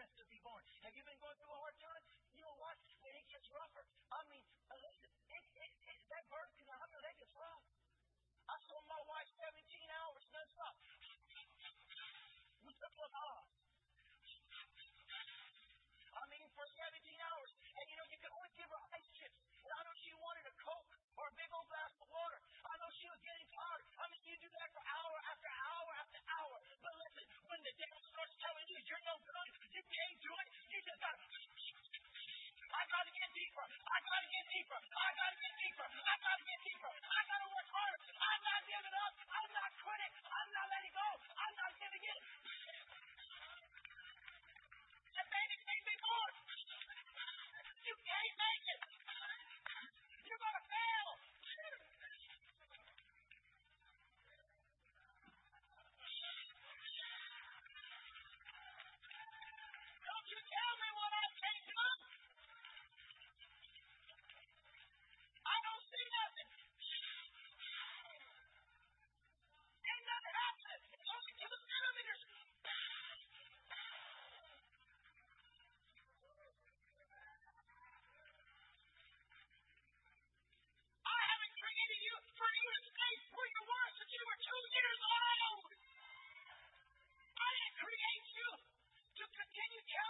sickness 0.00 0.16
to 0.16 0.24
be 0.32 0.40
born. 0.40 0.64
Have 0.80 0.96
you 0.96 1.04
been 1.04 1.20
going 1.20 1.36
through 1.36 1.52
a 1.52 1.60
hard 1.60 1.76
time? 1.76 2.02
You 2.32 2.40
know 2.40 2.56
what? 2.56 2.72
When 3.04 3.12
it 3.12 3.26
gets 3.28 3.44
rougher, 3.52 3.84
I 4.08 4.20
mean, 4.32 4.40
listen, 4.80 5.12
it, 5.28 5.44
it, 5.60 5.72
it, 5.92 5.98
that 6.08 6.24
birth 6.32 6.52
can 6.56 6.72
I 6.72 6.88
mean, 6.88 7.04
that 7.04 7.16
gets 7.20 7.34
rough. 7.36 7.64
I 8.48 8.56
saw 8.64 8.80
my 8.88 9.02
wife 9.04 9.28
17 9.28 9.60
hours 9.92 10.24
nonstop. 10.32 10.76
We 12.64 12.72
took 12.80 12.94
one 12.96 13.12
off. 13.12 13.44
I 16.16 16.22
mean, 16.32 16.48
for 16.56 16.64
17 16.64 16.80
hours. 17.20 17.50
And 17.60 17.84
you 17.84 17.96
know, 18.00 18.06
you 18.08 18.18
could 18.24 18.32
only 18.40 18.52
give 18.56 18.72
her 18.72 18.82
ice 18.96 19.10
chips. 19.20 19.36
And 19.36 19.68
I 19.68 19.80
know 19.84 19.94
she 20.00 20.16
wanted 20.16 20.48
a 20.48 20.54
Coke 20.64 20.92
or 21.20 21.28
a 21.28 21.34
big 21.36 21.50
old 21.52 21.68
glass 21.68 21.92
of 22.00 22.08
water. 22.08 22.40
I 22.40 22.72
know 22.80 22.88
she 22.96 23.04
was 23.12 23.20
getting 23.20 23.48
tired. 23.52 23.84
I 24.00 24.04
mean, 24.08 24.22
you 24.24 24.34
do 24.40 24.48
that 24.48 24.68
for 24.72 24.80
hour 24.80 25.16
after 25.28 25.50
hour 25.52 25.90
after 26.00 26.20
hour. 26.40 26.56
But 26.80 26.94
listen, 27.04 27.24
when 27.52 27.60
the 27.68 27.74
devil 27.76 28.00
starts 28.00 28.34
telling 28.40 28.64
you 28.64 28.80
you're 28.80 29.04
no 29.04 29.16
good, 29.28 29.49
from 34.68 34.99
Can 89.54 89.68
you 89.74 89.82
tell 89.90 90.09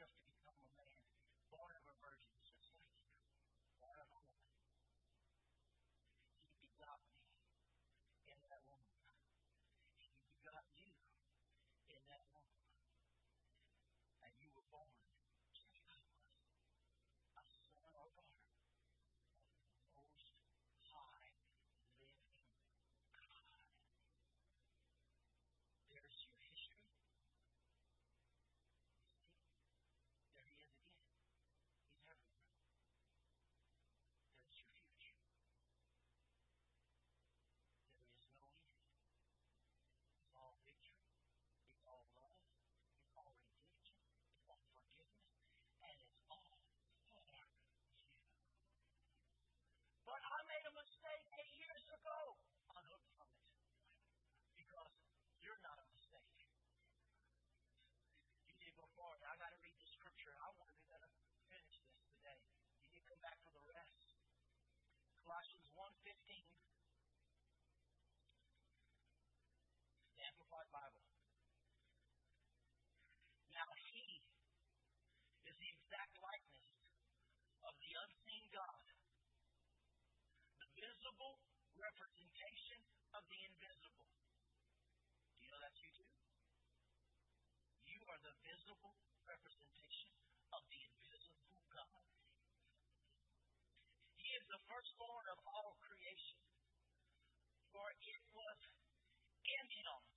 just 0.00 0.16
to 0.16 0.24
become 0.24 0.56
a 0.56 0.68
man, 0.80 0.96
born 1.52 1.76
of 1.76 1.84
a 1.84 1.94
virgin, 2.00 2.32
just 2.40 2.72
like 2.72 2.88
you, 3.04 3.12
born 3.84 4.00
of 4.00 4.08
a 4.08 4.20
woman. 4.24 4.48
He 6.48 6.56
begot 6.56 7.04
me 7.12 7.20
in 8.24 8.40
that 8.48 8.64
woman. 8.64 8.96
He 10.00 10.08
begot 10.40 10.64
you 10.80 10.96
in 11.92 12.00
that 12.08 12.24
woman. 12.32 12.64
And 14.24 14.32
you 14.40 14.48
were 14.56 14.64
born 14.72 14.88
Amplified 70.30 70.70
Bible. 70.70 71.02
Now 73.50 73.66
he 73.82 74.22
is 75.42 75.58
the 75.58 75.70
exact 75.74 76.14
likeness 76.22 76.70
of 77.66 77.74
the 77.82 77.90
unseen 77.98 78.46
God, 78.54 78.86
the 80.62 80.70
visible 80.78 81.42
representation 81.74 82.78
of 83.10 83.26
the 83.26 83.42
invisible. 83.42 84.06
Do 85.34 85.42
you 85.42 85.50
know 85.50 85.58
that's 85.66 85.82
you 85.82 85.90
too? 85.98 86.06
You 87.90 87.98
are 88.06 88.22
the 88.22 88.34
visible 88.46 88.94
representation 89.26 90.14
of 90.54 90.62
the 90.70 90.78
invisible 90.78 91.58
God. 91.74 92.06
He 94.14 94.30
is 94.38 94.46
the 94.46 94.62
firstborn 94.70 95.26
of 95.34 95.42
all 95.42 95.74
creation, 95.82 96.38
for 97.74 97.90
it 97.98 98.22
was 98.30 98.58
in 99.42 99.66
him 99.74 100.09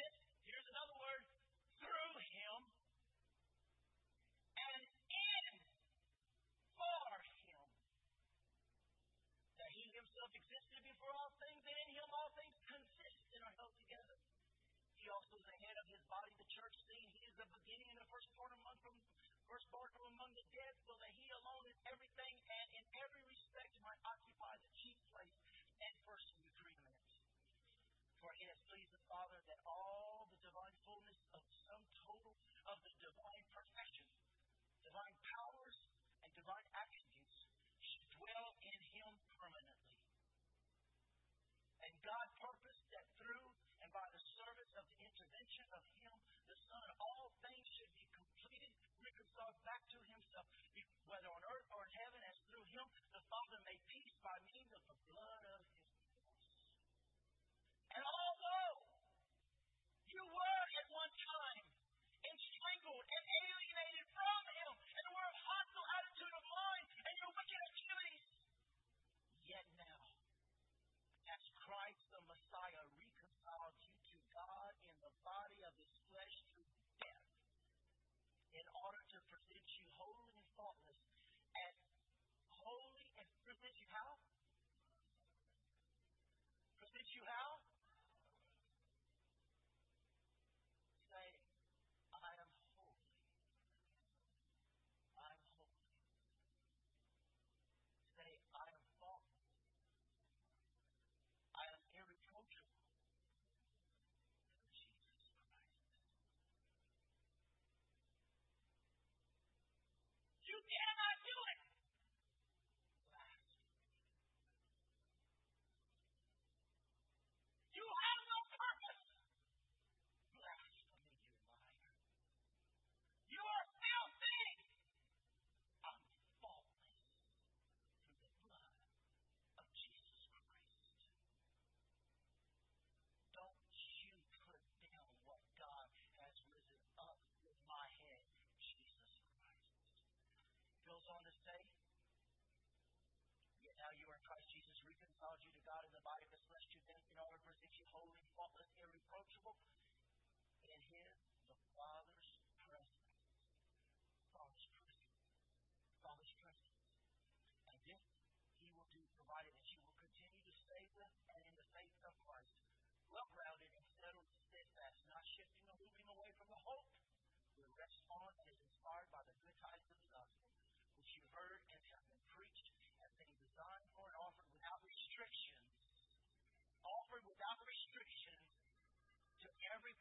it, 0.00 0.14
here's 0.46 0.68
another 0.70 0.96
word, 0.98 1.22
through 1.82 2.14
him, 2.22 2.58
and 4.56 4.82
in 5.10 5.52
for 6.78 7.10
him. 7.22 7.66
That 9.58 9.70
he 9.74 9.90
himself 9.94 10.30
existed 10.34 10.80
before 10.86 11.12
all 11.14 11.32
things, 11.42 11.62
and 11.66 11.76
in 11.82 11.88
him 11.94 12.08
all 12.14 12.30
things 12.38 12.56
consist 12.66 13.22
and 13.34 13.42
are 13.42 13.56
held 13.58 13.74
together. 13.78 14.16
He 14.98 15.06
also 15.10 15.38
is 15.38 15.46
the 15.46 15.58
head 15.62 15.76
of 15.78 15.86
his 15.88 16.02
body, 16.10 16.34
the 16.36 16.50
church, 16.50 16.76
saying 16.84 17.08
he 17.14 17.24
is 17.26 17.34
the 17.38 17.48
beginning 17.54 17.88
and 17.94 17.98
the 18.02 18.08
firstborn 18.10 18.52
among 18.60 18.76
from 18.82 18.96
firstborn 19.48 19.88
from 19.96 20.12
among 20.12 20.28
the 20.36 20.44
dead, 20.52 20.74
so 20.84 20.92
that 21.00 21.08
he 21.16 21.32
alone 21.32 21.64
is 21.72 21.78
everything 21.88 22.34
and 22.52 22.68
in 22.76 22.84
every 23.00 23.24
respect 23.32 23.72
might 23.80 23.96
occupy 24.04 24.52
the 24.60 24.68
chief 24.76 25.00
place 25.08 25.40
and 25.80 25.94
first 26.04 26.28
in 26.36 26.36
the 26.44 26.52
preeminence. 26.60 27.16
For 28.20 28.28
it 28.36 28.44
has 28.52 28.60
pleased 28.68 28.92
the 28.92 29.00
Father 29.08 29.40
that 29.48 29.60
all 29.64 29.87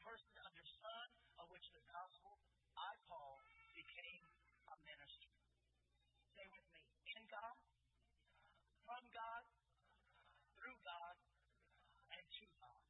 person 0.08 0.32
under 0.39 0.64
sun 0.80 1.08
of 1.43 1.51
which 1.51 1.68
the 1.76 1.84
gospel 1.91 2.39
I 2.80 2.95
Paul 3.12 3.43
became 3.76 4.24
a 4.72 4.76
minister. 4.88 5.36
Say 6.32 6.47
with 6.47 6.64
me, 6.72 6.80
in 7.12 7.28
God, 7.28 7.60
from 8.88 9.03
God, 9.12 9.43
through 10.55 10.80
God, 10.88 11.16
and 12.16 12.24
to 12.24 12.45
God. 12.55 12.84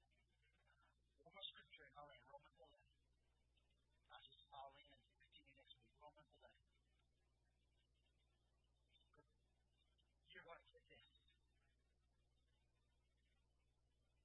One 1.25 1.33
more 1.33 1.47
scripture 1.49 1.89
and 1.89 1.97
I'll 1.97 2.13
end. 2.13 2.21
Romans 2.29 2.53
11. 2.53 2.69
I 4.13 4.21
just 4.21 4.45
I'll 4.53 4.77
end 4.77 4.93
and 4.93 5.17
continue 5.17 5.57
next 5.57 5.73
week. 5.81 5.89
Romans 5.97 6.29
11. 6.37 6.53
You're 10.29 10.45
going 10.45 10.61
to 10.61 10.69
get 10.69 10.85
this. 10.93 11.01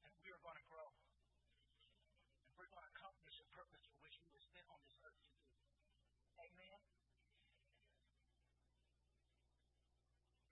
And 0.05 0.13
we 0.21 0.29
are 0.29 0.43
going 0.45 0.61
to 0.61 0.67
grow. 0.69 0.93
And 2.53 2.53
we're 2.61 2.69
going 2.69 2.85
to 2.85 2.93
accomplish 2.95 3.35
the 3.41 3.49
purpose 3.49 3.81
for 3.89 3.97
which 4.05 4.17
we 4.21 4.29
were 4.29 4.45
sent 4.53 4.69
on 4.69 4.79
this 4.85 4.93
earth 5.03 5.17
to 5.25 5.33
do. 5.41 5.49
Amen. 6.37 6.79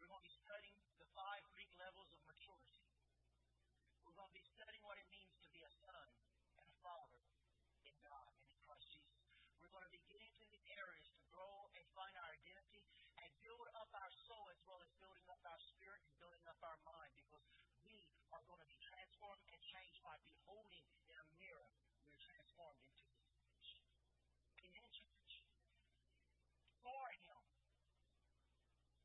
We're 0.01 0.09
going 0.09 0.25
to 0.25 0.29
be 0.33 0.39
studying 0.41 0.81
the 0.97 1.07
five 1.13 1.45
Greek 1.53 1.71
levels 1.77 2.09
of 2.17 2.21
maturity. 2.25 2.83
We're 4.03 4.17
going 4.17 4.33
to 4.33 4.39
be 4.41 4.50
studying 4.61 4.85
what 4.85 5.01
it 5.01 5.09
means 5.09 5.33
to 5.41 5.49
be 5.49 5.65
a 5.65 5.73
son 5.81 6.09
and 6.61 6.69
a 6.69 6.77
father 6.85 7.25
in 7.89 7.97
God 8.05 8.29
and 8.37 8.45
in 8.45 8.61
Christ 8.61 8.93
Jesus. 8.93 9.17
We're 9.57 9.73
going 9.73 9.89
to 9.89 9.95
be 9.97 10.05
getting 10.05 10.29
into 10.37 10.45
these 10.53 10.69
areas 10.77 11.09
to 11.17 11.21
grow 11.33 11.71
and 11.73 11.85
find 11.97 12.13
our 12.21 12.29
identity 12.29 12.85
and 13.25 13.31
build 13.41 13.69
up 13.81 13.89
our 13.97 14.13
soul 14.29 14.45
as 14.53 14.61
well 14.69 14.81
as 14.85 14.91
building 15.01 15.25
up 15.33 15.41
our 15.49 15.61
spirit 15.65 16.05
and 16.05 16.13
building 16.21 16.45
up 16.45 16.61
our 16.61 16.77
mind 16.85 17.13
because 17.17 17.45
we 17.85 18.05
are 18.37 18.45
going 18.45 18.61
to 18.61 18.69
be 18.69 18.77
transformed 18.85 19.45
and 19.49 19.61
changed 19.65 20.01
by 20.05 20.17
beholding 20.29 20.85
in 21.09 21.17
a 21.17 21.27
mirror. 21.41 21.73
We're 22.05 22.21
transformed 22.21 22.85
into 22.85 23.05
His 23.17 23.33
image. 23.33 23.71
Amen, 24.61 24.89
church. 24.93 25.33
For 26.85 27.05
Him. 27.25 27.41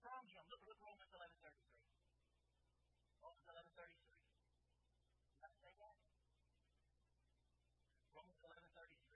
From 0.03 0.23
Him. 0.27 0.43
Look, 0.51 0.67
look 0.67 0.79
Romans 0.83 1.11
11 1.15 1.31
33. 1.39 1.63
Romans 3.23 3.47
11 3.47 3.71
33. 3.71 4.25
Did 5.35 5.43
I 5.43 5.51
say 5.59 5.71
that? 5.77 5.97
Romans 8.15 8.39
11 8.39 8.65
33 8.71 9.15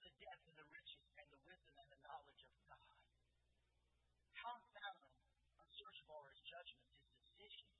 the 0.00 0.12
depth 0.16 0.44
and 0.48 0.56
the 0.56 0.68
riches 0.72 1.04
and 1.20 1.28
the 1.28 1.40
wisdom 1.44 1.76
and 1.76 1.88
the 1.92 2.00
knowledge 2.08 2.40
of 2.40 2.52
God. 2.64 2.96
How 4.32 4.56
unfathomable, 4.56 5.28
unsearchable 5.60 6.16
are 6.24 6.32
his 6.32 6.40
judgments, 6.40 6.96
his 7.04 7.20
decisions, 7.20 7.76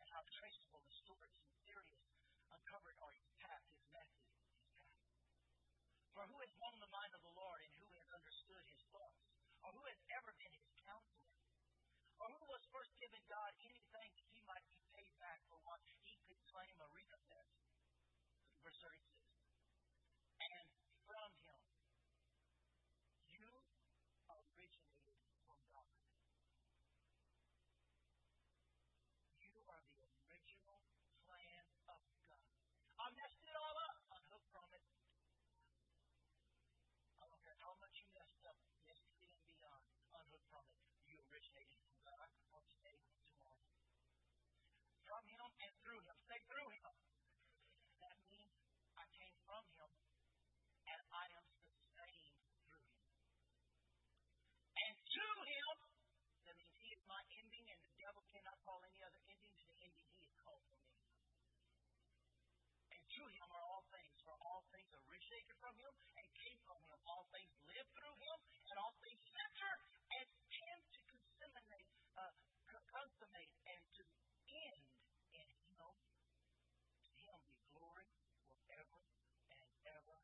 and 0.00 0.05
how 0.16 0.24
traceable 0.32 0.80
the 0.80 0.96
stories, 1.04 1.36
mysterious, 1.44 2.08
uncovered 2.48 2.96
are 3.04 3.12
his 3.20 3.28
path, 3.36 3.64
his 3.68 3.84
method, 3.92 4.24
his 4.24 4.40
path. 4.48 4.72
For 6.16 6.24
who 6.24 6.40
has 6.40 6.52
known 6.56 6.76
the 6.80 6.88
mind 6.88 7.12
of 7.12 7.20
the 7.20 7.36
Lord, 7.36 7.60
and 7.60 7.72
who 7.76 7.88
has 8.00 8.08
understood 8.16 8.64
his 8.64 8.80
thoughts? 8.88 9.20
Or 9.60 9.76
who 9.76 9.84
has 9.84 10.00
ever 10.16 10.32
been 10.40 10.56
his 10.56 10.72
counselor? 10.88 11.36
Or 12.16 12.32
who 12.32 12.44
was 12.48 12.64
first 12.72 12.96
given 12.96 13.20
God 13.28 13.52
anything 13.60 14.10
that 14.16 14.28
he 14.32 14.40
might 14.48 14.64
be 14.72 14.80
paid 14.96 15.12
back 15.20 15.44
for 15.52 15.60
what 15.68 15.84
he 15.84 16.16
could 16.24 16.40
claim 16.48 16.74
a 16.80 16.88
recompense? 16.96 17.52
Verse 18.64 18.80
36. 18.80 19.04
And 20.40 20.66
from 21.06 21.30
Him. 21.46 21.62
You 23.30 23.46
originated 24.26 25.22
from 25.46 25.58
God. 25.70 25.94
You 29.38 29.54
are 29.70 29.84
the 29.86 30.02
original 30.02 30.82
plan 31.30 31.64
of 31.86 32.02
God. 32.26 32.42
I 32.98 33.06
messed 33.14 33.44
it 33.46 33.54
all 33.54 33.76
up. 33.86 33.96
Unhooked 34.18 34.50
from 34.50 34.68
it. 34.74 34.84
I 37.22 37.24
don't 37.30 37.42
care 37.46 37.58
how 37.62 37.78
much 37.78 37.94
you 38.02 38.10
messed 38.10 38.42
up 38.50 38.58
yesterday 38.82 39.30
and 39.30 39.46
beyond. 39.46 39.86
Unhooked 40.10 40.48
from 40.50 40.66
it. 40.74 40.82
You 41.06 41.22
originated 41.30 41.78
from 41.86 41.96
God 42.02 42.28
from 42.50 42.62
today 42.66 42.98
and 42.98 43.22
tomorrow. 43.30 43.62
From 45.06 45.22
Him 45.30 45.50
and 45.62 45.72
through 45.86 46.02
Him. 46.02 46.16
Say 46.26 46.38
through 46.50 46.70
Him. 46.82 46.92
That 48.02 48.18
means 48.26 48.58
I 48.98 49.06
came 49.14 49.38
from 49.46 49.62
Him 49.70 49.90
and 50.86 51.02
I 51.10 51.26
am 51.34 51.46
sustained 51.50 52.38
through 52.70 52.86
him. 52.94 53.10
And 54.78 54.94
to 54.94 55.26
him, 55.50 55.76
that 56.46 56.54
means 56.54 56.74
he 56.78 56.90
is 56.94 57.02
my 57.10 57.22
ending, 57.42 57.66
and 57.74 57.80
the 57.82 57.94
devil 57.98 58.22
cannot 58.30 58.58
call 58.62 58.78
any 58.86 59.02
other 59.02 59.18
ending 59.26 59.54
to 59.58 59.66
the 59.66 59.78
ending 59.82 60.06
he 60.14 60.22
has 60.22 60.34
called 60.46 60.62
for 60.70 60.78
me. 60.78 60.94
And 62.94 63.02
to 63.02 63.22
him 63.26 63.48
are 63.50 63.66
all 63.66 63.84
things, 63.90 64.14
for 64.22 64.36
all 64.38 64.62
things 65.30 65.52
from 65.58 65.74
him 65.78 65.94
and 66.18 66.26
came 66.38 66.58
from 66.66 66.78
him. 66.86 66.98
All 67.06 67.26
things 67.34 67.52
live 67.66 67.88
through 67.94 68.16
him, 68.22 68.38
and 68.70 68.76
all 68.78 68.94
things 69.02 69.22
center 69.34 69.72
and 70.18 70.26
tend 70.50 70.82
to 70.94 71.00
consummate, 71.40 71.90
uh, 72.18 72.32
consummate 72.90 73.54
and 73.66 73.82
to 73.98 74.02
end 74.46 74.86
in 75.34 75.48
him. 75.74 75.94
To 77.06 77.12
him 77.26 77.38
be 77.50 77.58
glory 77.74 78.08
forever 78.46 78.98
and 79.50 79.68
ever. 79.90 80.18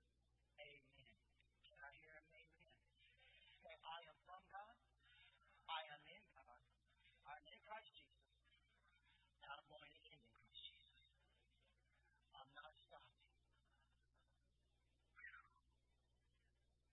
Amen. 0.63 1.19
Can 1.67 1.79
I 1.83 1.93
hear 2.03 2.15
an 2.15 2.27
amen? 2.31 2.75
Say, 3.63 3.75
I 3.83 3.99
am 4.07 4.19
from 4.27 4.43
God. 4.51 4.77
I 5.69 5.81
am 5.95 6.03
in 6.07 6.25
God. 6.35 6.61
I 7.27 7.33
am 7.39 7.47
in 7.51 7.59
Christ 7.67 7.91
Jesus. 7.97 8.35
And 9.43 9.49
I'm 9.51 9.67
going 9.67 9.83
to 9.83 9.93
end 9.93 10.13
in 10.15 10.23
Christ 10.31 10.59
Jesus. 10.63 10.95
I'm 12.35 12.51
not 12.55 12.73
stopping. 12.87 13.21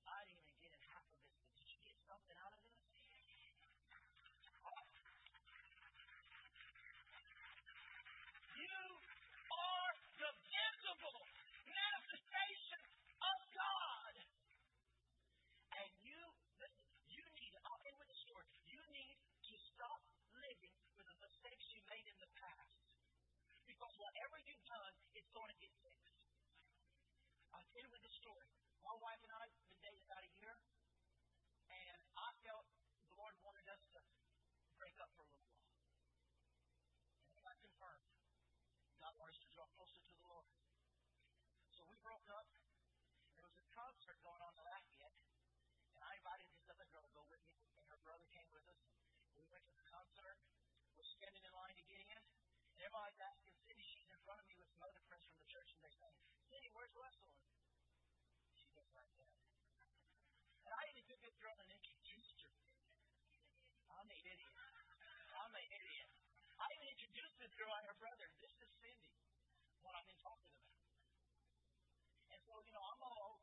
I 0.10 0.20
didn't 0.26 0.42
even 0.42 0.58
get 0.62 0.74
in 0.74 0.84
half 0.90 1.06
of 1.06 1.18
this, 1.22 1.34
but 1.38 1.52
did 1.54 1.68
you 1.70 1.80
get 1.86 1.98
something 2.10 2.38
out 2.42 2.54
of 2.54 2.62
this? 2.66 2.78
You 8.60 8.78
are 9.54 9.92
the 10.20 10.32
visible 10.50 11.20
manifestation 11.70 12.82
of 13.22 13.38
God. 13.56 14.16
And 15.80 15.92
you, 16.04 16.22
listen, 16.60 16.90
you 17.08 17.24
need, 17.40 17.54
I'll 17.64 17.80
end 17.88 17.98
with 18.02 18.10
the 18.12 18.20
story. 18.20 18.48
You 18.68 18.82
need 18.92 19.18
to 19.22 19.56
stop 19.74 20.02
living 20.36 20.76
with 20.98 21.08
the 21.08 21.18
mistakes 21.24 21.66
you 21.72 21.82
made 21.88 22.08
in 22.10 22.18
the 22.20 22.32
past. 22.36 22.76
Because 23.80 23.96
whatever 23.96 24.36
you've 24.44 24.68
done, 24.68 24.92
it's 25.16 25.32
going 25.32 25.48
to 25.48 25.56
get 25.56 25.72
fixed. 25.80 26.12
I'll 27.56 27.64
end 27.80 27.88
with 27.96 28.04
the 28.04 28.12
story. 28.12 28.52
My 28.84 28.92
wife 29.00 29.24
and 29.24 29.32
I 29.32 29.40
have 29.40 29.56
been 29.72 29.80
dating 29.80 30.04
about 30.04 30.20
a 30.20 30.32
year, 30.36 30.52
and 31.72 32.00
I 32.20 32.28
felt 32.44 32.68
the 33.08 33.16
Lord 33.16 33.40
wanted 33.40 33.64
us 33.72 33.80
to 33.96 34.04
break 34.76 35.00
up 35.00 35.08
for 35.16 35.24
a 35.24 35.32
little 35.32 35.48
while. 35.48 35.72
And 37.32 37.40
got 37.40 37.56
confirmed. 37.64 38.04
God 39.00 39.16
wanted 39.16 39.40
us 39.40 39.48
to 39.48 39.50
draw 39.56 39.64
closer 39.80 39.96
to 39.96 40.12
the 40.12 40.28
Lord. 40.28 40.52
So 41.72 41.88
we 41.88 41.96
broke 42.04 42.28
up, 42.36 42.52
there 43.40 43.48
was 43.48 43.56
a 43.56 43.68
concert 43.72 44.20
going 44.28 44.44
on 44.44 44.52
in 44.60 44.64
Lafayette, 44.68 45.20
and 45.96 46.04
I 46.04 46.20
invited 46.20 46.52
this 46.52 46.68
other 46.68 46.84
girl 46.92 47.08
to 47.08 47.12
go 47.16 47.24
with 47.32 47.40
me, 47.48 47.64
and 47.80 47.88
her 47.88 48.00
brother 48.04 48.28
came 48.36 48.52
with 48.52 48.68
us. 48.68 48.84
We 49.40 49.48
went 49.48 49.64
to 49.72 49.76
the 49.80 49.88
concert. 49.88 50.36
We're 51.00 51.08
standing 51.16 51.48
in 51.48 51.54
line 51.56 51.80
to 51.80 51.86
get 51.88 52.04
in, 52.04 52.20
and 52.20 52.84
everybody's 52.84 53.24
asking 53.24 53.59
front 54.30 54.46
of 54.46 54.50
me 54.54 54.62
with 54.62 54.70
some 54.70 54.86
other 54.86 55.02
friends 55.10 55.26
from 55.26 55.42
the 55.42 55.50
church, 55.50 55.74
and 55.74 55.82
they're 55.82 55.98
saying, 55.98 56.14
Cindy, 56.54 56.70
where's 56.78 56.94
Russell? 56.94 57.34
She 58.54 58.70
goes 58.78 58.86
like 58.94 59.10
that. 59.18 59.34
And 60.70 60.74
I 60.78 60.86
even 60.94 61.02
took 61.10 61.18
this 61.26 61.34
girl 61.42 61.58
and 61.58 61.66
introduced 61.66 62.38
her. 62.46 62.54
I'm 63.90 64.06
an 64.06 64.22
idiot. 64.22 64.54
I'm 65.34 65.50
an 65.50 65.66
idiot. 65.66 66.10
I 66.62 66.66
even 66.78 66.88
introduced 66.94 67.42
this 67.42 67.54
girl 67.58 67.74
and 67.74 67.90
her 67.90 67.98
brother. 67.98 68.30
This 68.38 68.54
is 68.54 68.70
Cindy, 68.78 69.18
what 69.82 69.98
I've 69.98 70.06
been 70.06 70.22
talking 70.22 70.54
about. 70.54 70.78
And 72.30 72.40
so, 72.46 72.54
you 72.70 72.70
know, 72.70 72.86
I'm 72.86 73.02
all 73.02 73.42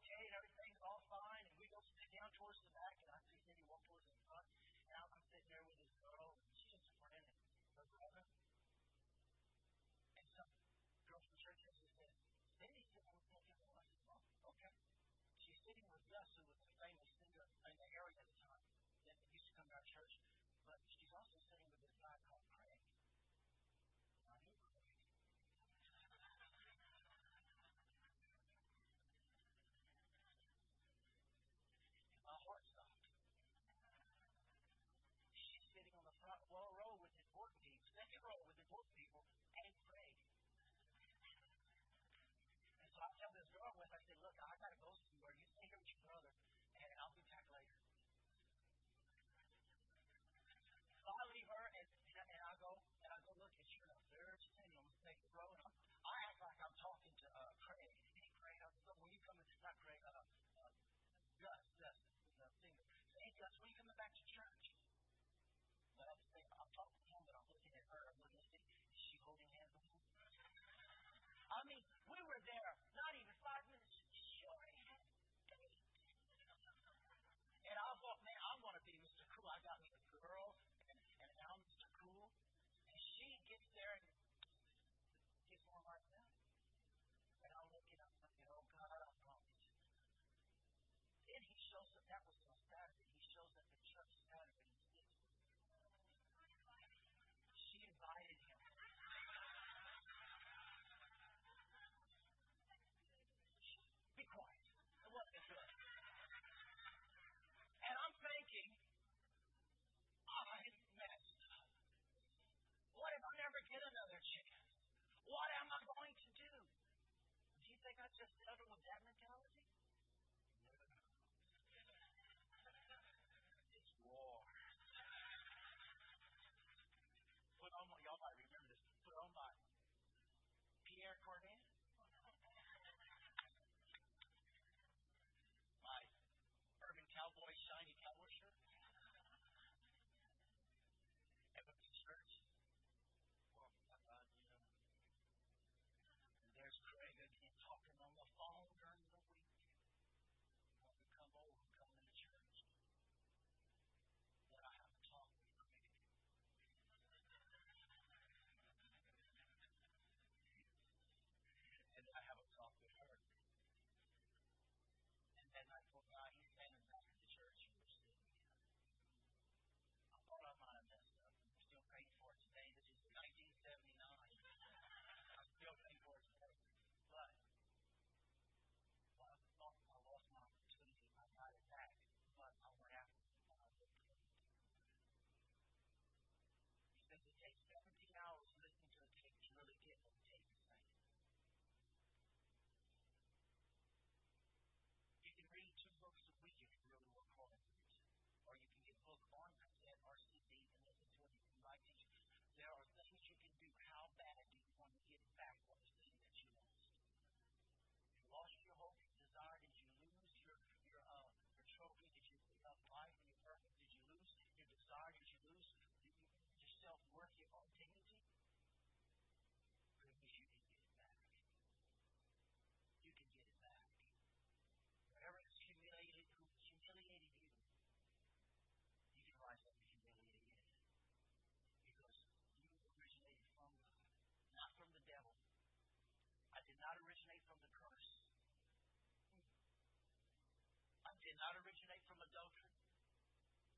did 241.22 241.36
not 241.40 241.54
originate 241.64 242.04
from 242.04 242.20
adultery. 242.20 242.68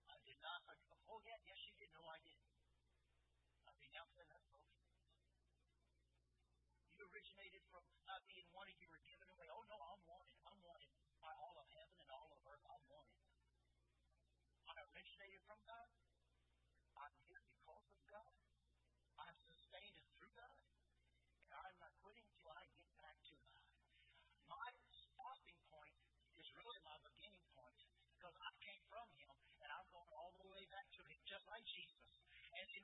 I 0.09 0.17
did 0.25 0.39
not. 0.43 0.63
Oh, 1.09 1.21
yeah, 1.25 1.39
yes, 1.47 1.59
you 1.69 1.75
did. 1.79 1.91
No, 1.95 2.03
I 2.09 2.19
didn't. 2.25 2.49
I 3.69 3.73
denounce 3.79 4.13
that 4.19 4.29
as 4.33 4.43
adultery. 4.49 4.83
You 6.99 7.07
originated 7.09 7.63
from 7.71 7.85
not 8.09 8.25
being 8.27 8.49
wanted. 8.51 8.75
You 8.83 8.91
were 8.91 9.03
given 9.07 9.29
away. 9.31 9.47
Oh, 9.55 9.63
no, 9.71 9.79
I'm 9.79 10.03
wanted. 10.09 10.35
I'm 10.49 10.61
wanted 10.67 10.91
by 11.23 11.33
all 11.39 11.55
of 11.55 11.67
heaven 11.71 11.97
and 12.03 12.11
all 12.11 12.29
of 12.33 12.41
earth. 12.49 12.65
I'm 12.67 12.85
wanted. 12.91 13.19
I 14.69 14.75
originated 14.93 15.41
from 15.47 15.61
God. 15.63 15.89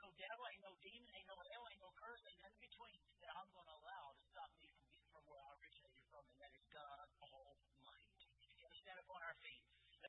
no 0.04 0.12
devil, 0.20 0.44
ain't 0.52 0.60
no 0.60 0.76
demon, 0.84 1.08
ain't 1.16 1.28
no 1.32 1.40
hell, 1.48 1.64
ain't 1.64 1.80
no 1.80 1.88
curse, 1.96 2.20
ain't 2.28 2.44
nothing 2.44 2.60
between 2.60 3.00
that 3.24 3.32
I'm 3.40 3.48
going 3.56 3.64
to 3.64 3.76
allow 3.80 4.12
to 4.12 4.24
stop 4.28 4.52
me 4.60 4.68
from 4.68 4.84
getting 4.92 5.08
from 5.08 5.24
where 5.24 5.40
I 5.40 5.48
originated 5.56 6.04
from, 6.12 6.28
and 6.28 6.36
that 6.44 6.52
is 6.52 6.68
God. 6.68 6.93